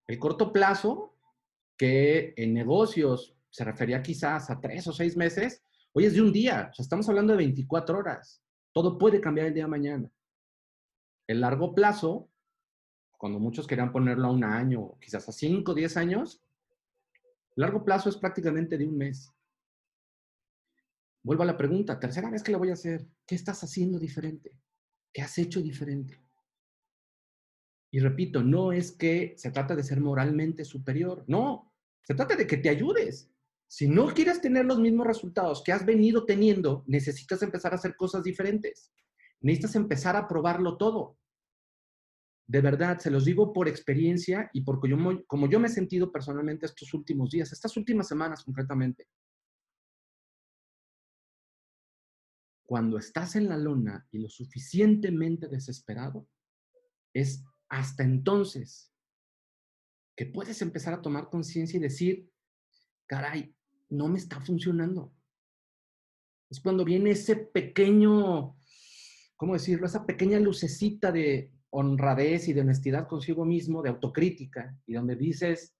El 0.08 0.20
corto 0.20 0.54
plazo, 0.54 1.15
que 1.78 2.34
en 2.38 2.54
negocios 2.54 3.36
se 3.50 3.64
refería 3.64 4.02
quizás 4.02 4.50
a 4.50 4.60
tres 4.60 4.88
o 4.88 4.94
seis 4.94 5.16
meses, 5.16 5.64
hoy 5.94 6.06
es 6.06 6.14
de 6.14 6.22
un 6.22 6.32
día. 6.32 6.70
O 6.72 6.74
sea, 6.74 6.84
estamos 6.84 7.08
hablando 7.08 7.34
de 7.34 7.38
24 7.38 7.98
horas. 7.98 8.42
Todo 8.74 8.98
puede 8.98 9.22
cambiar 9.22 9.48
el 9.48 9.54
día 9.54 9.64
de 9.64 9.70
mañana. 9.70 10.12
El 11.28 11.42
largo 11.42 11.74
plazo, 11.74 12.30
cuando 13.18 13.40
muchos 13.40 13.66
querían 13.66 13.92
ponerlo 13.92 14.28
a 14.28 14.32
un 14.32 14.44
año, 14.44 14.98
quizás 15.00 15.28
a 15.30 15.32
cinco, 15.32 15.74
diez 15.74 15.98
años, 15.98 16.42
largo 17.56 17.84
plazo 17.84 18.10
es 18.10 18.18
prácticamente 18.18 18.78
de 18.78 18.86
un 18.86 18.98
mes. 18.98 19.32
Vuelvo 21.24 21.44
a 21.44 21.48
la 21.48 21.58
pregunta, 21.58 22.00
tercera 22.00 22.30
vez 22.30 22.44
que 22.44 22.52
la 22.52 22.58
voy 22.58 22.70
a 22.70 22.74
hacer, 22.74 23.08
¿qué 23.26 23.36
estás 23.36 23.64
haciendo 23.64 23.98
diferente? 23.98 24.60
¿Qué 25.12 25.22
has 25.22 25.38
hecho 25.38 25.62
diferente? 25.62 26.25
Y 27.92 28.00
repito, 28.00 28.44
no 28.44 28.72
es 28.72 28.92
que 28.92 29.36
se 29.38 29.52
trata 29.52 29.76
de 29.76 29.84
ser 29.84 30.02
moralmente 30.02 30.66
superior, 30.66 31.24
no, 31.28 31.74
se 32.04 32.14
trata 32.14 32.36
de 32.36 32.46
que 32.46 32.58
te 32.58 32.70
ayudes. 32.70 33.32
Si 33.68 33.88
no 33.88 34.08
quieres 34.08 34.42
tener 34.42 34.66
los 34.66 34.80
mismos 34.80 35.08
resultados 35.08 35.64
que 35.64 35.72
has 35.72 35.86
venido 35.86 36.26
teniendo, 36.26 36.84
necesitas 36.88 37.42
empezar 37.42 37.74
a 37.74 37.78
hacer 37.78 37.96
cosas 37.96 38.24
diferentes. 38.24 38.94
Necesitas 39.42 39.76
empezar 39.76 40.16
a 40.16 40.28
probarlo 40.28 40.78
todo. 40.78 41.18
De 42.48 42.62
verdad, 42.62 43.00
se 43.00 43.10
los 43.10 43.26
digo 43.26 43.54
por 43.54 43.68
experiencia 43.68 44.50
y 44.54 44.62
porque 44.62 44.88
yo, 44.88 44.98
como 45.26 45.50
yo 45.50 45.60
me 45.60 45.68
he 45.68 45.72
sentido 45.72 46.12
personalmente 46.12 46.68
estos 46.68 46.94
últimos 46.94 47.32
días, 47.32 47.52
estas 47.52 47.76
últimas 47.76 48.08
semanas 48.08 48.44
concretamente. 48.44 49.08
Cuando 52.68 52.98
estás 52.98 53.36
en 53.36 53.50
la 53.50 53.58
lona 53.58 54.08
y 54.12 54.20
lo 54.20 54.30
suficientemente 54.30 55.48
desesperado, 55.48 56.28
es 57.14 57.44
hasta 57.70 58.04
entonces 58.04 58.92
que 60.16 60.26
puedes 60.26 60.62
empezar 60.62 60.94
a 60.94 61.02
tomar 61.02 61.30
conciencia 61.30 61.78
y 61.78 61.82
decir, 61.82 62.32
caray, 63.08 63.56
no 63.90 64.08
me 64.08 64.18
está 64.18 64.40
funcionando. 64.40 65.14
Es 66.50 66.60
cuando 66.60 66.86
viene 66.86 67.12
ese 67.12 67.36
pequeño, 67.36 68.56
¿cómo 69.36 69.54
decirlo? 69.54 69.88
Esa 69.88 70.06
pequeña 70.06 70.40
lucecita 70.40 71.12
de 71.12 71.52
honradez 71.70 72.48
y 72.48 72.54
de 72.54 72.62
honestidad 72.62 73.08
consigo 73.08 73.44
mismo, 73.46 73.82
de 73.82 73.90
autocrítica, 73.90 74.78
y 74.86 74.94
donde 74.94 75.16
dices, 75.16 75.76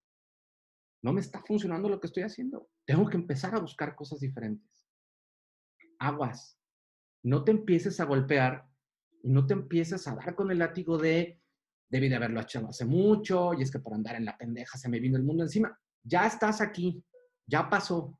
no 1.02 1.12
me 1.12 1.20
está 1.20 1.42
funcionando 1.42 1.88
lo 1.88 2.00
que 2.00 2.08
estoy 2.08 2.24
haciendo. 2.24 2.68
Tengo 2.84 3.08
que 3.08 3.16
empezar 3.16 3.54
a 3.54 3.60
buscar 3.60 3.94
cosas 3.94 4.20
diferentes. 4.20 4.86
Aguas. 5.98 6.58
No 7.22 7.44
te 7.44 7.52
empieces 7.52 7.98
a 8.00 8.04
golpear 8.04 8.68
y 9.22 9.30
no 9.30 9.46
te 9.46 9.54
empieces 9.54 10.06
a 10.06 10.14
dar 10.14 10.34
con 10.34 10.50
el 10.50 10.58
látigo 10.58 10.98
de, 10.98 11.40
debí 11.88 12.08
de 12.08 12.16
haberlo 12.16 12.40
hecho 12.40 12.66
hace 12.68 12.84
mucho, 12.84 13.54
y 13.54 13.62
es 13.62 13.70
que 13.70 13.78
por 13.78 13.94
andar 13.94 14.16
en 14.16 14.24
la 14.24 14.36
pendeja 14.36 14.78
se 14.78 14.88
me 14.88 15.00
vino 15.00 15.16
el 15.16 15.24
mundo 15.24 15.44
encima. 15.44 15.78
Ya 16.02 16.26
estás 16.26 16.60
aquí, 16.60 17.02
ya 17.46 17.68
pasó. 17.68 18.18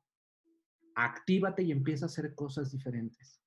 Actívate 0.95 1.63
y 1.63 1.71
empieza 1.71 2.05
a 2.05 2.07
hacer 2.07 2.33
cosas 2.33 2.71
diferentes. 2.71 3.41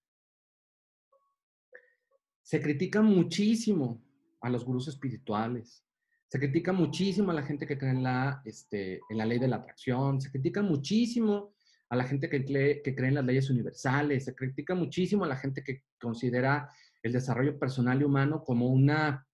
Se 2.42 2.60
critica 2.60 3.00
muchísimo 3.02 4.02
a 4.40 4.50
los 4.50 4.64
gurús 4.64 4.88
espirituales. 4.88 5.84
Se 6.28 6.38
critica 6.38 6.72
muchísimo 6.72 7.30
a 7.30 7.34
la 7.34 7.42
gente 7.42 7.66
que 7.66 7.76
cree 7.76 7.90
en 7.90 8.02
la, 8.02 8.40
este, 8.44 9.00
en 9.08 9.18
la 9.18 9.26
ley 9.26 9.38
de 9.38 9.48
la 9.48 9.56
atracción. 9.56 10.20
Se 10.20 10.30
critica 10.30 10.62
muchísimo 10.62 11.54
a 11.88 11.96
la 11.96 12.04
gente 12.04 12.28
que 12.28 12.44
cree, 12.44 12.82
que 12.82 12.94
cree 12.94 13.08
en 13.08 13.16
las 13.16 13.24
leyes 13.24 13.50
universales. 13.50 14.24
Se 14.24 14.34
critica 14.34 14.74
muchísimo 14.74 15.24
a 15.24 15.28
la 15.28 15.36
gente 15.36 15.62
que 15.64 15.84
considera 16.00 16.70
el 17.02 17.12
desarrollo 17.12 17.58
personal 17.58 18.00
y 18.00 18.04
humano 18.04 18.44
como 18.44 18.68
una, 18.68 19.26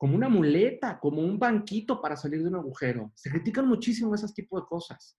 como 0.00 0.16
una 0.16 0.30
muleta, 0.30 0.98
como 0.98 1.20
un 1.20 1.38
banquito 1.38 2.00
para 2.00 2.16
salir 2.16 2.40
de 2.40 2.48
un 2.48 2.54
agujero. 2.54 3.12
Se 3.14 3.28
critican 3.28 3.68
muchísimo 3.68 4.14
esos 4.14 4.32
tipos 4.32 4.62
de 4.62 4.66
cosas. 4.66 5.14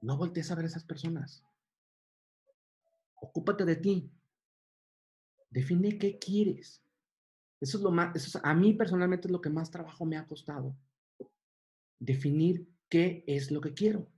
No 0.00 0.16
voltees 0.16 0.50
a 0.50 0.56
ver 0.56 0.64
a 0.64 0.66
esas 0.66 0.82
personas. 0.82 1.44
Ocúpate 3.20 3.64
de 3.64 3.76
ti. 3.76 4.12
Define 5.48 5.96
qué 5.96 6.18
quieres. 6.18 6.82
Eso 7.60 7.76
es 7.76 7.84
lo 7.84 7.92
más, 7.92 8.16
eso 8.16 8.40
a 8.42 8.52
mí 8.52 8.74
personalmente 8.74 9.28
es 9.28 9.32
lo 9.32 9.40
que 9.40 9.50
más 9.50 9.70
trabajo 9.70 10.04
me 10.04 10.16
ha 10.16 10.26
costado. 10.26 10.76
Definir 12.00 12.68
qué 12.88 13.22
es 13.28 13.52
lo 13.52 13.60
que 13.60 13.74
quiero. 13.74 14.10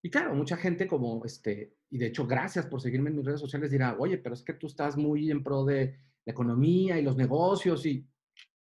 Y 0.00 0.10
claro, 0.10 0.32
mucha 0.32 0.56
gente 0.56 0.86
como 0.86 1.24
este, 1.24 1.76
y 1.90 1.98
de 1.98 2.06
hecho, 2.06 2.26
gracias 2.26 2.66
por 2.66 2.80
seguirme 2.80 3.10
en 3.10 3.16
mis 3.16 3.26
redes 3.26 3.40
sociales, 3.40 3.70
dirá, 3.70 3.96
oye, 3.98 4.18
pero 4.18 4.34
es 4.34 4.44
que 4.44 4.54
tú 4.54 4.68
estás 4.68 4.96
muy 4.96 5.30
en 5.30 5.42
pro 5.42 5.64
de 5.64 5.98
la 6.24 6.32
economía 6.32 6.98
y 6.98 7.02
los 7.02 7.16
negocios 7.16 7.84
y 7.84 8.08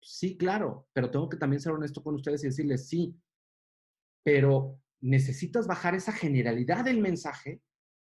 sí, 0.00 0.38
claro, 0.38 0.88
pero 0.94 1.10
tengo 1.10 1.28
que 1.28 1.36
también 1.36 1.60
ser 1.60 1.72
honesto 1.72 2.02
con 2.02 2.14
ustedes 2.14 2.42
y 2.42 2.46
decirles, 2.46 2.88
sí, 2.88 3.14
pero 4.24 4.80
necesitas 5.02 5.66
bajar 5.66 5.94
esa 5.94 6.12
generalidad 6.12 6.84
del 6.84 6.98
mensaje 6.98 7.60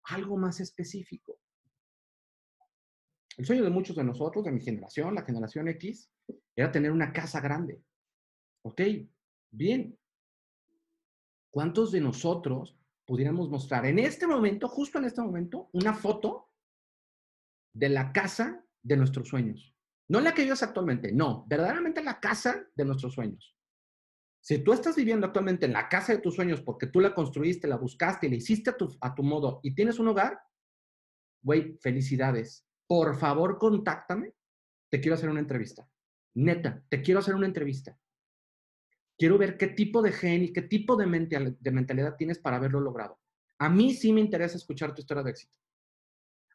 a 0.05 0.15
algo 0.15 0.37
más 0.37 0.59
específico. 0.59 1.39
El 3.37 3.45
sueño 3.45 3.63
de 3.63 3.69
muchos 3.69 3.95
de 3.95 4.03
nosotros, 4.03 4.45
de 4.45 4.51
mi 4.51 4.61
generación, 4.61 5.13
la 5.13 5.23
generación 5.23 5.67
X, 5.67 6.09
era 6.55 6.71
tener 6.71 6.91
una 6.91 7.11
casa 7.11 7.41
grande. 7.41 7.81
¿Ok? 8.63 8.81
Bien. 9.51 9.97
¿Cuántos 11.51 11.91
de 11.91 12.01
nosotros 12.01 12.77
pudiéramos 13.05 13.49
mostrar 13.49 13.85
en 13.85 13.99
este 13.99 14.27
momento, 14.27 14.67
justo 14.67 14.97
en 14.97 15.05
este 15.05 15.21
momento, 15.21 15.69
una 15.73 15.93
foto 15.93 16.49
de 17.73 17.89
la 17.89 18.11
casa 18.11 18.65
de 18.81 18.97
nuestros 18.97 19.27
sueños? 19.27 19.75
No 20.07 20.19
la 20.19 20.33
que 20.33 20.43
vives 20.43 20.63
actualmente, 20.63 21.11
no, 21.11 21.45
verdaderamente 21.47 22.03
la 22.03 22.19
casa 22.19 22.67
de 22.75 22.85
nuestros 22.85 23.13
sueños. 23.13 23.55
Si 24.41 24.59
tú 24.59 24.73
estás 24.73 24.95
viviendo 24.95 25.25
actualmente 25.25 25.65
en 25.65 25.73
la 25.73 25.89
casa 25.89 26.13
de 26.13 26.19
tus 26.19 26.35
sueños 26.35 26.61
porque 26.61 26.85
tú 26.85 26.99
la 26.99 27.15
construiste, 27.15 27.67
la 27.67 27.77
buscaste 27.77 28.29
la 28.29 28.35
hiciste 28.35 28.69
a 28.69 28.77
tu, 28.77 28.95
a 29.01 29.15
tu 29.15 29.23
modo 29.23 29.59
y 29.63 29.73
tienes 29.73 29.97
un 29.97 30.07
hogar, 30.07 30.39
güey, 31.41 31.79
felicidades. 31.81 32.67
Por 32.87 33.17
favor, 33.17 33.57
contáctame. 33.57 34.35
Te 34.91 35.01
quiero 35.01 35.15
hacer 35.15 35.29
una 35.29 35.39
entrevista. 35.39 35.89
Neta, 36.35 36.85
te 36.89 37.01
quiero 37.01 37.21
hacer 37.21 37.33
una 37.33 37.47
entrevista. 37.47 37.97
Quiero 39.17 39.37
ver 39.37 39.57
qué 39.57 39.67
tipo 39.67 40.01
de 40.01 40.11
gen 40.11 40.43
y 40.43 40.53
qué 40.53 40.61
tipo 40.61 40.95
de, 40.97 41.05
mentalidad 41.05 42.15
tienes 42.17 42.39
para 42.39 42.57
haberlo 42.57 42.81
logrado. 42.81 43.19
A 43.59 43.69
mí 43.69 43.93
sí 43.93 44.11
me 44.11 44.19
interesa 44.19 44.57
escuchar 44.57 44.93
tu 44.93 45.01
historia 45.01 45.23
de 45.23 45.31
éxito. 45.31 45.53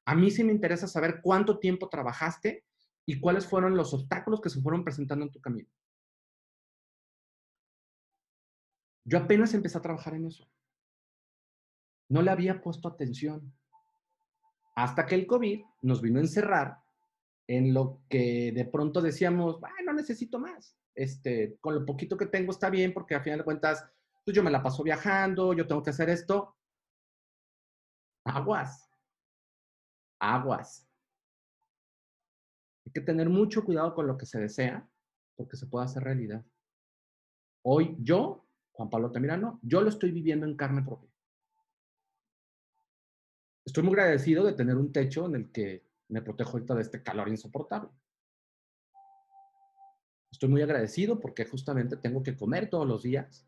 A 0.05 0.14
mí 0.14 0.31
sí 0.31 0.45
me 0.45 0.52
interesa 0.52 0.87
saber 0.87 1.21
cuánto 1.23 1.59
tiempo 1.59 1.88
trabajaste 1.88 2.64
y 3.07 3.19
cuáles 3.21 3.47
fueron 3.47 3.76
los 3.76 3.95
obstáculos 3.95 4.40
que 4.40 4.50
se 4.50 4.61
fueron 4.61 4.85
presentando 4.85 5.25
en 5.25 5.31
tu 5.31 5.40
camino. 5.40 5.69
Yo 9.05 9.19
apenas 9.19 9.55
empecé 9.55 9.79
a 9.79 9.83
trabajar 9.83 10.14
en 10.14 10.26
eso. 10.26 10.47
No 12.09 12.23
le 12.23 12.31
había 12.31 12.61
puesto 12.61 12.88
atención. 12.88 13.55
Hasta 14.75 15.07
que 15.07 15.14
el 15.14 15.26
COVID 15.26 15.62
nos 15.83 16.02
vino 16.02 16.19
a 16.19 16.23
encerrar 16.23 16.79
en 17.47 17.73
lo 17.73 18.02
que 18.09 18.52
de 18.52 18.64
pronto 18.67 19.00
decíamos, 19.00 19.61
no 19.85 19.93
necesito 19.93 20.38
más. 20.38 20.80
Este, 20.95 21.57
con 21.61 21.75
lo 21.75 21.87
poquito 21.87 22.17
que 22.17 22.27
tengo 22.27 22.51
está 22.51 22.69
bien 22.71 22.93
porque 22.93 23.15
a 23.15 23.23
final 23.23 23.39
de 23.39 23.45
cuentas, 23.45 23.85
pues 24.25 24.35
yo 24.35 24.43
me 24.43 24.51
la 24.51 24.63
paso 24.63 24.83
viajando, 24.83 25.53
yo 25.53 25.67
tengo 25.67 25.83
que 25.83 25.91
hacer 25.91 26.11
esto. 26.11 26.57
Aguas. 28.25 28.91
Aguas. 30.21 30.87
Hay 32.87 32.93
que 32.93 33.01
tener 33.01 33.29
mucho 33.29 33.65
cuidado 33.65 33.95
con 33.95 34.07
lo 34.07 34.17
que 34.17 34.27
se 34.27 34.41
desea 34.41 34.89
porque 35.37 35.57
se 35.57 35.67
puede 35.67 35.87
hacer 35.87 36.03
realidad. 36.03 36.45
Hoy 37.63 37.97
yo 37.99 38.45
Juan 38.81 38.89
Pablo 38.89 39.13
Tamirano, 39.13 39.61
yo 39.63 39.83
lo 39.83 39.91
estoy 39.91 40.11
viviendo 40.11 40.47
en 40.47 40.57
carne 40.57 40.83
propia. 40.83 41.11
Estoy 43.63 43.83
muy 43.83 43.93
agradecido 43.93 44.43
de 44.43 44.55
tener 44.55 44.75
un 44.77 44.91
techo 44.91 45.27
en 45.27 45.35
el 45.35 45.53
que 45.53 45.85
me 46.09 46.23
protejo 46.23 46.53
ahorita 46.53 46.75
de 46.75 46.81
este 46.81 47.03
calor 47.03 47.29
insoportable. 47.29 47.91
Estoy 50.31 50.49
muy 50.49 50.63
agradecido 50.63 51.19
porque 51.21 51.45
justamente 51.45 51.97
tengo 51.97 52.23
que 52.23 52.37
comer 52.37 52.71
todos 52.71 52.87
los 52.87 53.03
días. 53.03 53.47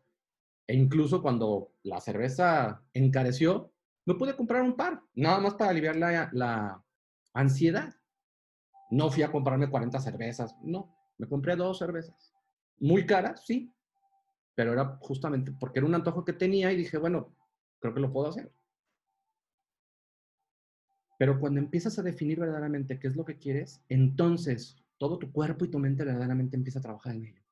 E 0.67 0.75
incluso 0.75 1.21
cuando 1.21 1.73
la 1.83 1.99
cerveza 1.99 2.83
encareció, 2.93 3.73
me 4.05 4.15
pude 4.15 4.35
comprar 4.35 4.61
un 4.61 4.75
par, 4.75 5.01
nada 5.13 5.39
más 5.39 5.55
para 5.55 5.71
aliviar 5.71 5.95
la, 5.95 6.29
la 6.33 6.83
ansiedad. 7.33 7.93
No 8.91 9.09
fui 9.09 9.23
a 9.23 9.31
comprarme 9.31 9.69
40 9.69 9.99
cervezas, 9.99 10.55
no, 10.61 10.95
me 11.17 11.27
compré 11.27 11.55
dos 11.55 11.79
cervezas. 11.79 12.33
Muy 12.79 13.05
caras, 13.05 13.45
sí, 13.45 13.73
pero 14.55 14.73
era 14.73 14.97
justamente 15.01 15.51
porque 15.51 15.79
era 15.79 15.87
un 15.87 15.95
antojo 15.95 16.23
que 16.25 16.33
tenía 16.33 16.71
y 16.71 16.77
dije, 16.77 16.97
bueno, 16.97 17.35
creo 17.79 17.93
que 17.93 18.01
lo 18.01 18.11
puedo 18.11 18.29
hacer. 18.29 18.51
Pero 21.17 21.39
cuando 21.39 21.59
empiezas 21.59 21.97
a 21.97 22.03
definir 22.03 22.39
verdaderamente 22.39 22.99
qué 22.99 23.07
es 23.07 23.15
lo 23.15 23.25
que 23.25 23.37
quieres, 23.37 23.81
entonces 23.87 24.82
todo 25.03 25.19
tu 25.19 25.33
cuerpo 25.33 25.65
y 25.65 25.67
tu 25.69 25.79
mente 25.79 26.05
verdaderamente 26.05 26.55
empieza 26.55 26.79
a 26.79 26.81
trabajar 26.81 27.13
en 27.13 27.25
ello. 27.25 27.43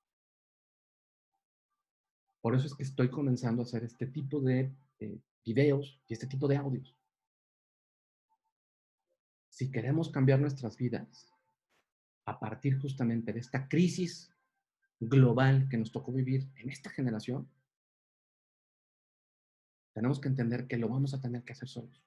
Por 2.40 2.56
eso 2.56 2.66
es 2.66 2.74
que 2.74 2.84
estoy 2.84 3.10
comenzando 3.10 3.62
a 3.62 3.66
hacer 3.66 3.84
este 3.84 4.08
tipo 4.08 4.40
de 4.40 4.74
eh, 5.00 5.20
videos 5.44 6.00
y 6.08 6.14
este 6.14 6.28
tipo 6.28 6.48
de 6.48 6.56
audios. 6.56 6.96
Si 9.50 9.70
queremos 9.70 10.10
cambiar 10.10 10.40
nuestras 10.40 10.78
vidas 10.78 11.30
a 12.24 12.40
partir 12.40 12.80
justamente 12.80 13.34
de 13.34 13.42
esta 13.42 13.68
crisis 13.68 14.34
global 15.02 15.68
que 15.68 15.76
nos 15.76 15.92
tocó 15.92 16.14
vivir 16.14 16.50
en 16.56 16.70
esta 16.70 16.90
generación, 16.90 17.50
tenemos 19.92 20.22
que 20.22 20.30
entender 20.30 20.68
que 20.68 20.78
lo 20.78 20.88
vamos 20.88 21.14
a 21.14 21.20
tener 21.20 21.44
que 21.44 21.52
hacer 21.52 21.68
solos. 21.68 22.02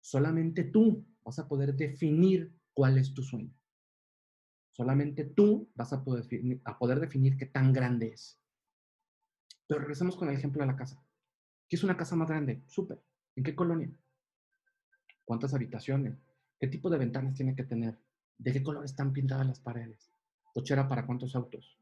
Solamente 0.00 0.64
tú 0.64 1.06
vas 1.22 1.38
a 1.38 1.46
poder 1.46 1.76
definir 1.76 2.52
cuál 2.74 2.98
es 2.98 3.14
tu 3.14 3.22
sueño. 3.22 3.54
Solamente 4.78 5.24
tú 5.24 5.68
vas 5.74 5.92
a 5.92 6.04
poder, 6.04 7.00
definir, 7.00 7.36
qué 7.36 7.46
tan 7.46 7.72
grande 7.72 8.12
es. 8.12 8.38
Pero 9.66 9.80
regresemos 9.80 10.14
con 10.14 10.28
el 10.28 10.36
ejemplo 10.36 10.60
de 10.60 10.68
la 10.68 10.76
casa. 10.76 11.04
¿Qué 11.68 11.74
es 11.74 11.82
una 11.82 11.96
casa 11.96 12.14
más 12.14 12.28
grande? 12.28 12.62
Súper. 12.68 13.02
¿En 13.34 13.42
qué 13.42 13.56
colonia? 13.56 13.90
¿Cuántas 15.24 15.52
habitaciones? 15.52 16.22
¿Qué 16.60 16.68
tipo 16.68 16.90
de 16.90 16.98
ventanas 16.98 17.34
tiene 17.34 17.56
que 17.56 17.64
tener? 17.64 17.98
¿De 18.38 18.52
qué 18.52 18.62
color 18.62 18.84
están 18.84 19.12
pintadas 19.12 19.48
las 19.48 19.58
paredes? 19.58 20.12
¿Cochera 20.54 20.86
para 20.86 21.04
cuántos 21.06 21.34
autos? 21.34 21.76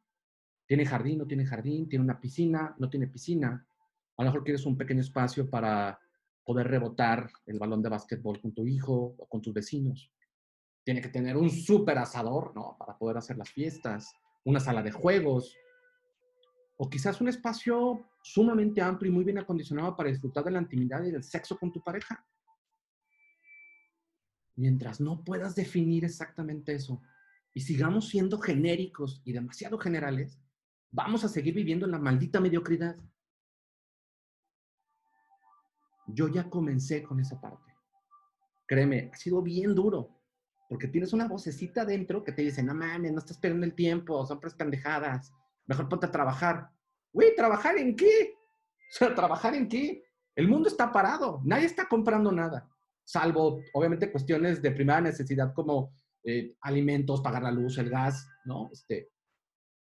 ¿Tiene 0.66 0.86
jardín? 0.86 1.18
¿No 1.18 1.26
tiene 1.26 1.44
jardín? 1.44 1.90
¿Tiene 1.90 2.02
una 2.02 2.18
piscina? 2.18 2.74
¿No 2.78 2.88
tiene 2.88 3.08
piscina? 3.08 3.66
A 4.16 4.22
lo 4.22 4.30
mejor 4.30 4.42
quieres 4.42 4.64
un 4.64 4.78
pequeño 4.78 5.02
espacio 5.02 5.50
para 5.50 6.00
poder 6.46 6.68
rebotar 6.68 7.28
el 7.44 7.58
balón 7.58 7.82
de 7.82 7.90
básquetbol 7.90 8.40
con 8.40 8.54
tu 8.54 8.66
hijo 8.66 9.14
o 9.18 9.28
con 9.28 9.42
tus 9.42 9.52
vecinos. 9.52 10.10
Tiene 10.86 11.00
que 11.00 11.08
tener 11.08 11.36
un 11.36 11.50
súper 11.50 11.98
asador, 11.98 12.54
¿no? 12.54 12.76
Para 12.78 12.96
poder 12.96 13.16
hacer 13.16 13.36
las 13.36 13.50
fiestas, 13.50 14.14
una 14.44 14.60
sala 14.60 14.84
de 14.84 14.92
juegos, 14.92 15.52
o 16.76 16.88
quizás 16.88 17.20
un 17.20 17.26
espacio 17.26 18.06
sumamente 18.22 18.80
amplio 18.80 19.10
y 19.10 19.14
muy 19.14 19.24
bien 19.24 19.38
acondicionado 19.38 19.96
para 19.96 20.10
disfrutar 20.10 20.44
de 20.44 20.52
la 20.52 20.60
intimidad 20.60 21.02
y 21.02 21.10
del 21.10 21.24
sexo 21.24 21.58
con 21.58 21.72
tu 21.72 21.82
pareja. 21.82 22.24
Mientras 24.54 25.00
no 25.00 25.24
puedas 25.24 25.56
definir 25.56 26.04
exactamente 26.04 26.74
eso 26.74 27.02
y 27.52 27.62
sigamos 27.62 28.08
siendo 28.08 28.38
genéricos 28.38 29.22
y 29.24 29.32
demasiado 29.32 29.78
generales, 29.78 30.38
vamos 30.92 31.24
a 31.24 31.28
seguir 31.28 31.54
viviendo 31.54 31.84
en 31.86 31.90
la 31.90 31.98
maldita 31.98 32.38
mediocridad. 32.38 32.96
Yo 36.06 36.28
ya 36.28 36.48
comencé 36.48 37.02
con 37.02 37.18
esa 37.18 37.40
parte. 37.40 37.74
Créeme, 38.66 39.10
ha 39.12 39.16
sido 39.16 39.42
bien 39.42 39.74
duro, 39.74 40.16
porque 40.68 40.88
tienes 40.88 41.12
una 41.12 41.28
vocecita 41.28 41.84
dentro 41.84 42.24
que 42.24 42.32
te 42.32 42.42
dice, 42.42 42.62
no 42.62 42.74
mames, 42.74 43.12
no 43.12 43.18
estás 43.18 43.38
perdiendo 43.38 43.66
el 43.66 43.74
tiempo, 43.74 44.26
son 44.26 44.40
pendejadas, 44.40 45.32
mejor 45.66 45.88
ponte 45.88 46.06
a 46.06 46.10
trabajar. 46.12 46.70
Güey, 47.12 47.34
¿trabajar 47.34 47.76
en 47.78 47.94
qué? 47.96 48.34
O 48.88 48.94
sea, 48.98 49.12
¿trabajar 49.16 49.52
en 49.56 49.68
qué? 49.68 50.04
El 50.36 50.46
mundo 50.46 50.68
está 50.68 50.92
parado, 50.92 51.40
nadie 51.44 51.66
está 51.66 51.88
comprando 51.88 52.30
nada, 52.30 52.70
salvo, 53.04 53.60
obviamente, 53.72 54.12
cuestiones 54.12 54.62
de 54.62 54.70
primera 54.70 55.00
necesidad 55.00 55.52
como 55.52 55.92
eh, 56.22 56.54
alimentos, 56.60 57.20
pagar 57.20 57.42
la 57.42 57.50
luz, 57.50 57.78
el 57.78 57.90
gas, 57.90 58.28
¿no? 58.44 58.68
Este, 58.72 59.10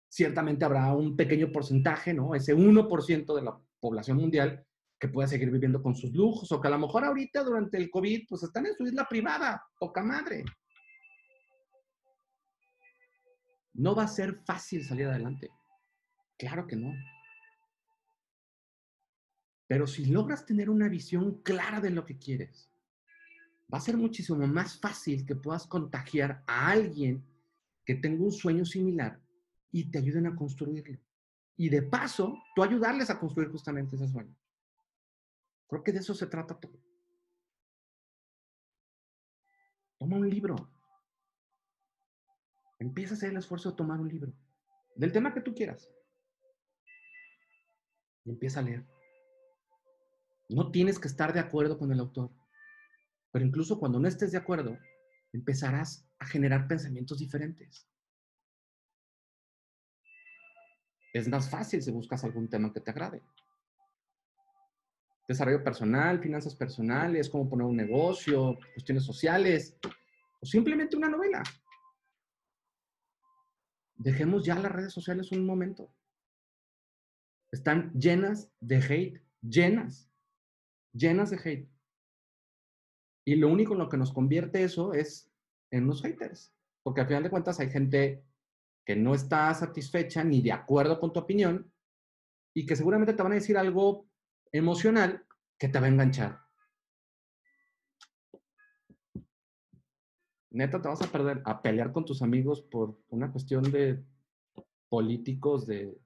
ciertamente 0.09 0.65
habrá 0.65 0.95
un 0.95 1.17
pequeño 1.17 1.51
porcentaje, 1.51 2.13
¿no? 2.13 2.35
Ese 2.35 2.55
1% 2.55 3.35
de 3.35 3.43
la 3.43 3.59
población 3.81 4.19
mundial 4.19 4.65
que 5.01 5.09
pueda 5.09 5.27
seguir 5.27 5.51
viviendo 5.51 5.83
con 5.83 5.97
sus 5.97 6.13
lujos 6.13 6.53
o 6.53 6.61
que 6.61 6.69
a 6.69 6.71
lo 6.71 6.79
mejor 6.79 7.05
ahorita 7.05 7.43
durante 7.43 7.77
el 7.77 7.91
COVID 7.91 8.27
pues 8.29 8.43
están 8.43 8.67
en 8.67 8.77
su 8.77 8.85
isla 8.85 9.07
privada, 9.09 9.61
poca 9.79 10.03
madre. 10.03 10.45
No 13.75 13.95
va 13.95 14.05
a 14.05 14.09
ser 14.09 14.35
fácil 14.45 14.85
salir 14.85 15.07
adelante. 15.07 15.51
Claro 16.39 16.67
que 16.67 16.77
no. 16.77 16.93
Pero 19.67 19.87
si 19.87 20.07
logras 20.07 20.45
tener 20.45 20.69
una 20.69 20.89
visión 20.89 21.41
clara 21.43 21.81
de 21.81 21.91
lo 21.91 22.05
que 22.05 22.19
quieres, 22.19 22.71
va 23.73 23.79
a 23.79 23.81
ser 23.81 23.97
muchísimo 23.97 24.47
más 24.47 24.79
fácil 24.79 25.25
que 25.25 25.35
puedas 25.35 25.67
contagiar 25.67 26.45
a 26.47 26.71
alguien 26.71 27.25
que 27.87 27.95
tenga 27.95 28.23
un 28.23 28.33
sueño 28.33 28.65
similar 28.65 29.19
y 29.71 29.91
te 29.91 29.99
ayuden 29.99 30.27
a 30.27 30.37
construirlo. 30.37 30.99
Y 31.57 31.69
de 31.69 31.83
paso, 31.83 32.37
tú 32.55 32.63
ayudarles 32.63 33.09
a 33.09 33.19
construir 33.19 33.51
justamente 33.51 33.97
ese 33.97 34.09
sueño. 34.09 34.35
Creo 35.69 35.83
que 35.83 35.93
de 35.93 36.01
eso 36.01 36.15
se 36.15 36.27
trata 36.27 36.59
todo. 36.59 36.79
Toma 39.99 40.17
un 40.17 40.29
libro. 40.29 40.57
Empieza 42.83 43.15
a 43.15 43.17
hacer 43.17 43.31
el 43.31 43.37
esfuerzo 43.37 43.71
de 43.71 43.77
tomar 43.77 44.01
un 44.01 44.09
libro. 44.09 44.33
Del 44.97 45.13
tema 45.13 45.33
que 45.33 45.41
tú 45.41 45.55
quieras. 45.55 45.89
Y 48.25 48.31
empieza 48.31 48.59
a 48.59 48.65
leer. 48.65 48.85
No 50.49 50.73
tienes 50.73 50.99
que 50.99 51.07
estar 51.07 51.33
de 51.33 51.39
acuerdo 51.39 51.79
con 51.79 51.93
el 51.93 52.01
autor. 52.01 52.33
Pero 53.31 53.45
incluso 53.45 53.79
cuando 53.79 54.01
no 54.01 54.09
estés 54.09 54.33
de 54.33 54.39
acuerdo, 54.39 54.77
empezarás 55.33 56.05
a 56.19 56.27
generar 56.27 56.67
pensamientos 56.67 57.21
diferentes. 57.21 57.89
Es 61.13 61.29
más 61.29 61.49
fácil 61.49 61.81
si 61.83 61.93
buscas 61.93 62.25
algún 62.25 62.49
tema 62.49 62.73
que 62.73 62.81
te 62.81 62.91
agrade 62.91 63.23
desarrollo 65.29 65.63
personal, 65.63 66.19
finanzas 66.19 66.55
personales, 66.55 67.31
cómo 67.31 67.49
poner 67.49 67.67
un 67.67 67.77
negocio, 67.77 68.59
cuestiones 68.75 69.05
sociales, 69.05 69.77
o 70.41 70.45
simplemente 70.45 70.97
una 70.97 71.09
novela. 71.09 71.43
Dejemos 74.03 74.45
ya 74.45 74.57
las 74.57 74.73
redes 74.73 74.93
sociales 74.93 75.31
un 75.31 75.47
momento. 75.47 75.95
Están 77.53 77.93
llenas 77.93 78.51
de 78.61 78.77
hate, 78.79 79.23
llenas, 79.43 80.11
llenas 80.93 81.31
de 81.31 81.37
hate. 81.37 81.71
Y 83.25 83.37
lo 83.37 83.49
único 83.49 83.75
en 83.75 83.79
lo 83.79 83.89
que 83.89 83.97
nos 83.97 84.13
convierte 84.13 84.65
eso 84.65 84.93
es 84.93 85.31
en 85.71 85.85
unos 85.85 86.03
haters. 86.03 86.53
Porque 86.83 87.03
al 87.03 87.07
final 87.07 87.23
de 87.23 87.31
cuentas 87.31 87.61
hay 87.61 87.71
gente 87.71 88.25
que 88.85 88.97
no 88.97 89.15
está 89.15 89.55
satisfecha 89.55 90.25
ni 90.25 90.43
de 90.43 90.51
acuerdo 90.51 90.99
con 90.99 91.13
tu 91.13 91.21
opinión 91.21 91.73
y 92.57 92.67
que 92.67 92.75
seguramente 92.75 93.15
te 93.15 93.23
van 93.23 93.33
a 93.33 93.37
decir 93.37 93.57
algo 93.57 94.11
emocional 94.51 95.25
que 95.61 95.69
te 95.69 95.79
va 95.79 95.87
a 95.87 95.91
enganchar. 95.91 96.41
Neta, 100.53 100.83
te 100.83 100.89
vas 100.89 101.01
a 101.01 101.11
perder 101.11 101.41
a 101.47 101.63
pelear 101.63 101.93
con 101.93 102.05
tus 102.05 102.21
amigos 102.21 102.61
por 102.61 102.99
una 103.09 103.33
cuestión 103.33 103.63
de 103.73 104.05
políticos, 104.91 105.67
de... 105.67 105.99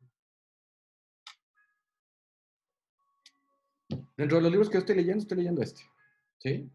Dentro 4.17 4.37
de 4.37 4.43
los 4.43 4.51
libros 4.53 4.69
que 4.69 4.75
yo 4.75 4.81
estoy 4.81 4.97
leyendo, 4.97 5.23
estoy 5.23 5.39
leyendo 5.39 5.63
este. 5.63 5.83
¿Sí? 6.39 6.71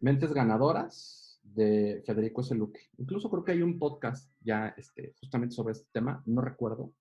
Mentes 0.00 0.32
ganadoras 0.32 1.40
de 1.42 2.02
Federico 2.06 2.44
Seluque. 2.44 2.88
Incluso 2.98 3.28
creo 3.28 3.44
que 3.44 3.52
hay 3.52 3.62
un 3.62 3.80
podcast 3.80 4.32
ya 4.40 4.68
este, 4.76 5.14
justamente 5.18 5.56
sobre 5.56 5.72
este 5.72 5.88
tema, 5.92 6.22
no 6.26 6.40
recuerdo, 6.40 6.92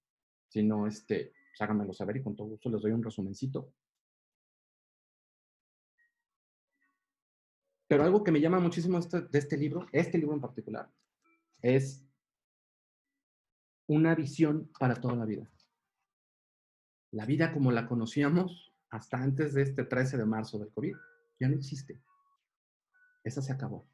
si 0.47 0.63
no, 0.63 0.87
este, 0.87 1.31
pues 1.51 1.61
háganmelo 1.61 1.93
saber 1.93 2.17
y 2.17 2.23
con 2.23 2.35
todo 2.35 2.47
gusto 2.47 2.69
les 2.69 2.81
doy 2.81 2.91
un 2.91 3.03
resumencito. 3.03 3.71
Pero 7.91 8.05
algo 8.05 8.23
que 8.23 8.31
me 8.31 8.39
llama 8.39 8.61
muchísimo 8.61 8.99
este, 8.99 9.19
de 9.19 9.37
este 9.37 9.57
libro, 9.57 9.85
este 9.91 10.17
libro 10.17 10.33
en 10.33 10.39
particular, 10.39 10.89
es 11.61 12.07
una 13.85 14.15
visión 14.15 14.71
para 14.79 14.95
toda 14.95 15.17
la 15.17 15.25
vida. 15.25 15.51
La 17.11 17.25
vida 17.25 17.51
como 17.51 17.69
la 17.69 17.89
conocíamos 17.89 18.71
hasta 18.91 19.17
antes 19.17 19.53
de 19.53 19.63
este 19.63 19.83
13 19.83 20.15
de 20.15 20.25
marzo 20.25 20.57
del 20.57 20.69
COVID 20.69 20.95
ya 21.37 21.49
no 21.49 21.57
existe. 21.57 22.01
Esa 23.25 23.41
se 23.41 23.51
acabó. 23.51 23.85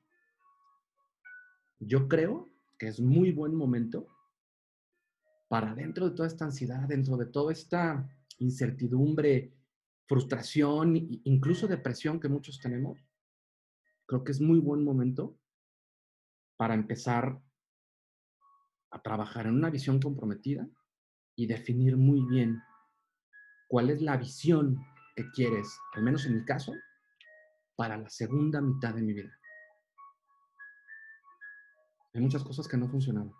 Yo 1.79 2.07
creo 2.07 2.47
que 2.77 2.89
es 2.89 2.99
muy 2.99 3.31
buen 3.31 3.55
momento 3.55 4.05
para 5.47 5.73
dentro 5.73 6.07
de 6.07 6.15
toda 6.15 6.27
esta 6.27 6.45
ansiedad, 6.45 6.87
dentro 6.87 7.17
de 7.17 7.25
toda 7.25 7.51
esta 7.51 8.07
incertidumbre, 8.37 9.55
frustración, 10.05 10.95
incluso 11.23 11.67
depresión 11.67 12.19
que 12.19 12.29
muchos 12.29 12.59
tenemos, 12.59 13.06
creo 14.07 14.23
que 14.23 14.31
es 14.31 14.41
muy 14.41 14.59
buen 14.59 14.83
momento 14.83 15.37
para 16.57 16.73
empezar 16.73 17.39
a 18.89 19.01
trabajar 19.01 19.45
en 19.45 19.53
una 19.53 19.69
visión 19.69 19.99
comprometida 19.99 20.67
y 21.35 21.45
definir 21.45 21.97
muy 21.97 22.21
bien 22.25 22.61
cuál 23.67 23.89
es 23.89 24.01
la 24.01 24.17
visión 24.17 24.77
que 25.15 25.29
quieres, 25.31 25.77
al 25.93 26.03
menos 26.03 26.25
en 26.25 26.35
mi 26.35 26.45
caso, 26.45 26.73
para 27.75 27.97
la 27.97 28.09
segunda 28.09 28.61
mitad 28.61 28.95
de 28.95 29.01
mi 29.01 29.13
vida. 29.13 29.31
Hay 32.13 32.21
muchas 32.21 32.43
cosas 32.43 32.67
que 32.67 32.77
no 32.77 32.89
funcionan. 32.89 33.31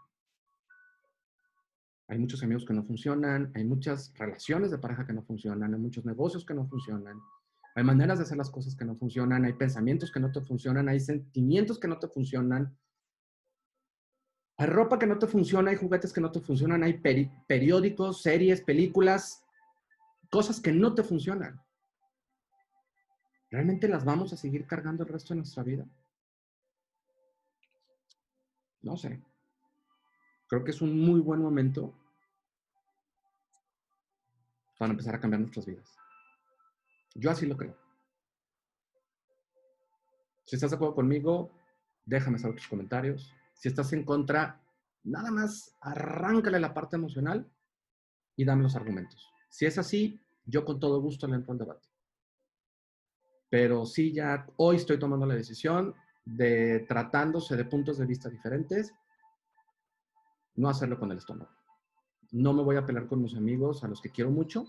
Hay 2.10 2.20
muchos 2.20 2.44
amigos 2.44 2.66
que 2.66 2.74
no 2.74 2.84
funcionan, 2.84 3.52
hay 3.56 3.64
muchas 3.64 4.14
relaciones 4.16 4.72
de 4.72 4.78
pareja 4.78 5.06
que 5.06 5.14
no 5.14 5.24
funcionan, 5.24 5.74
hay 5.74 5.80
muchos 5.80 6.06
negocios 6.06 6.46
que 6.46 6.54
no 6.54 6.68
funcionan, 6.68 7.20
hay 7.78 7.84
maneras 7.84 8.18
de 8.18 8.24
hacer 8.24 8.38
las 8.38 8.50
cosas 8.50 8.76
que 8.76 8.86
no 8.86 8.96
funcionan, 8.96 9.46
hay 9.46 9.54
pensamientos 9.54 10.12
que 10.12 10.20
no 10.20 10.32
te 10.32 10.42
funcionan, 10.42 10.90
hay 10.90 11.00
sentimientos 11.00 11.80
que 11.80 11.88
no 11.88 12.00
te 12.00 12.08
funcionan. 12.08 12.76
Hay 14.58 14.66
ropa 14.66 14.98
que 14.98 15.06
no 15.06 15.20
te 15.20 15.28
funciona, 15.28 15.70
hay 15.70 15.78
juguetes 15.78 16.12
que 16.12 16.20
no 16.20 16.32
te 16.32 16.40
funcionan, 16.40 16.82
hay 16.82 17.00
periódicos, 17.48 18.24
series, 18.24 18.62
películas, 18.62 19.46
cosas 20.32 20.60
que 20.60 20.72
no 20.72 20.96
te 20.96 21.04
funcionan. 21.04 21.62
¿Realmente 23.52 23.88
las 23.88 24.04
vamos 24.04 24.34
a 24.34 24.38
seguir 24.38 24.66
cargando 24.66 25.04
el 25.04 25.10
resto 25.10 25.36
de 25.36 25.42
nuestra 25.42 25.62
vida? 25.62 25.86
No 28.82 28.98
sé. 28.98 29.22
Creo 30.48 30.64
que 30.64 30.72
es 30.72 30.82
un 30.82 31.00
muy 31.00 31.20
buen 31.20 31.44
momento 31.44 31.94
para 34.80 34.90
empezar 34.90 35.14
a 35.14 35.20
cambiar 35.20 35.42
nuestras 35.42 35.68
vidas. 35.68 36.07
Yo 37.18 37.32
así 37.32 37.48
lo 37.48 37.58
creo. 37.58 37.76
Si 40.46 40.56
estás 40.56 40.70
de 40.70 40.76
acuerdo 40.76 40.96
conmigo, 40.96 41.52
déjame 42.06 42.38
saber 42.38 42.58
tus 42.58 42.68
comentarios. 42.68 43.34
Si 43.54 43.68
estás 43.68 43.92
en 43.94 44.06
contra, 44.06 44.62
nada 45.04 45.32
más 45.32 45.76
arráncale 45.82 46.60
la 46.60 46.76
parte 46.76 46.96
emocional 46.96 47.52
y 48.36 48.46
dame 48.46 48.64
los 48.64 48.76
argumentos. 48.76 49.28
Si 49.50 49.66
es 49.66 49.80
así, 49.80 50.22
yo 50.46 50.64
con 50.64 50.80
todo 50.80 51.02
gusto 51.02 51.28
le 51.28 51.36
entro 51.36 51.54
al 51.54 51.58
debate. 51.58 51.88
Pero 53.50 53.86
sí, 53.86 54.14
ya 54.14 54.46
hoy 54.58 54.76
estoy 54.76 55.00
tomando 55.00 55.26
la 55.26 55.34
decisión 55.34 55.96
de, 56.24 56.86
tratándose 56.88 57.58
de 57.58 57.66
puntos 57.66 57.98
de 57.98 58.06
vista 58.06 58.30
diferentes, 58.30 58.94
no 60.56 60.70
hacerlo 60.70 61.00
con 61.00 61.12
el 61.12 61.18
estómago. 61.18 61.52
No 62.32 62.54
me 62.54 62.62
voy 62.62 62.76
a 62.76 62.86
pelear 62.86 63.08
con 63.08 63.22
mis 63.22 63.36
amigos, 63.36 63.84
a 63.84 63.88
los 63.88 64.02
que 64.02 64.12
quiero 64.12 64.30
mucho, 64.30 64.66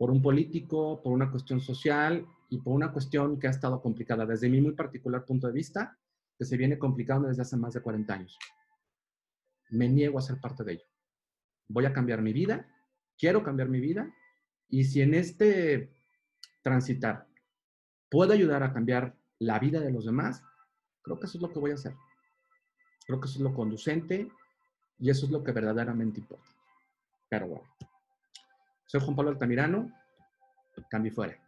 por 0.00 0.10
un 0.10 0.22
político, 0.22 1.02
por 1.02 1.12
una 1.12 1.30
cuestión 1.30 1.60
social 1.60 2.26
y 2.48 2.56
por 2.56 2.72
una 2.72 2.90
cuestión 2.90 3.38
que 3.38 3.48
ha 3.48 3.50
estado 3.50 3.82
complicada 3.82 4.24
desde 4.24 4.48
mi 4.48 4.58
muy 4.58 4.72
particular 4.72 5.26
punto 5.26 5.46
de 5.46 5.52
vista, 5.52 5.98
que 6.38 6.46
se 6.46 6.56
viene 6.56 6.78
complicando 6.78 7.28
desde 7.28 7.42
hace 7.42 7.58
más 7.58 7.74
de 7.74 7.82
40 7.82 8.14
años. 8.14 8.38
Me 9.68 9.90
niego 9.90 10.18
a 10.18 10.22
ser 10.22 10.40
parte 10.40 10.64
de 10.64 10.72
ello. 10.72 10.84
Voy 11.68 11.84
a 11.84 11.92
cambiar 11.92 12.22
mi 12.22 12.32
vida, 12.32 12.66
quiero 13.18 13.42
cambiar 13.42 13.68
mi 13.68 13.78
vida, 13.78 14.10
y 14.70 14.84
si 14.84 15.02
en 15.02 15.12
este 15.12 15.92
transitar 16.62 17.28
puedo 18.08 18.32
ayudar 18.32 18.62
a 18.62 18.72
cambiar 18.72 19.18
la 19.38 19.58
vida 19.58 19.80
de 19.80 19.92
los 19.92 20.06
demás, 20.06 20.42
creo 21.02 21.20
que 21.20 21.26
eso 21.26 21.36
es 21.36 21.42
lo 21.42 21.52
que 21.52 21.58
voy 21.58 21.72
a 21.72 21.74
hacer. 21.74 21.92
Creo 23.06 23.20
que 23.20 23.28
eso 23.28 23.36
es 23.36 23.42
lo 23.42 23.52
conducente 23.52 24.30
y 24.98 25.10
eso 25.10 25.26
es 25.26 25.30
lo 25.30 25.44
que 25.44 25.52
verdaderamente 25.52 26.20
importa. 26.20 26.48
Pero 27.28 27.48
bueno, 27.48 27.68
soy 28.90 29.00
Juan 29.00 29.14
Pablo 29.14 29.30
Altamirano, 29.30 29.88
cambio 30.88 31.12
fuera. 31.12 31.38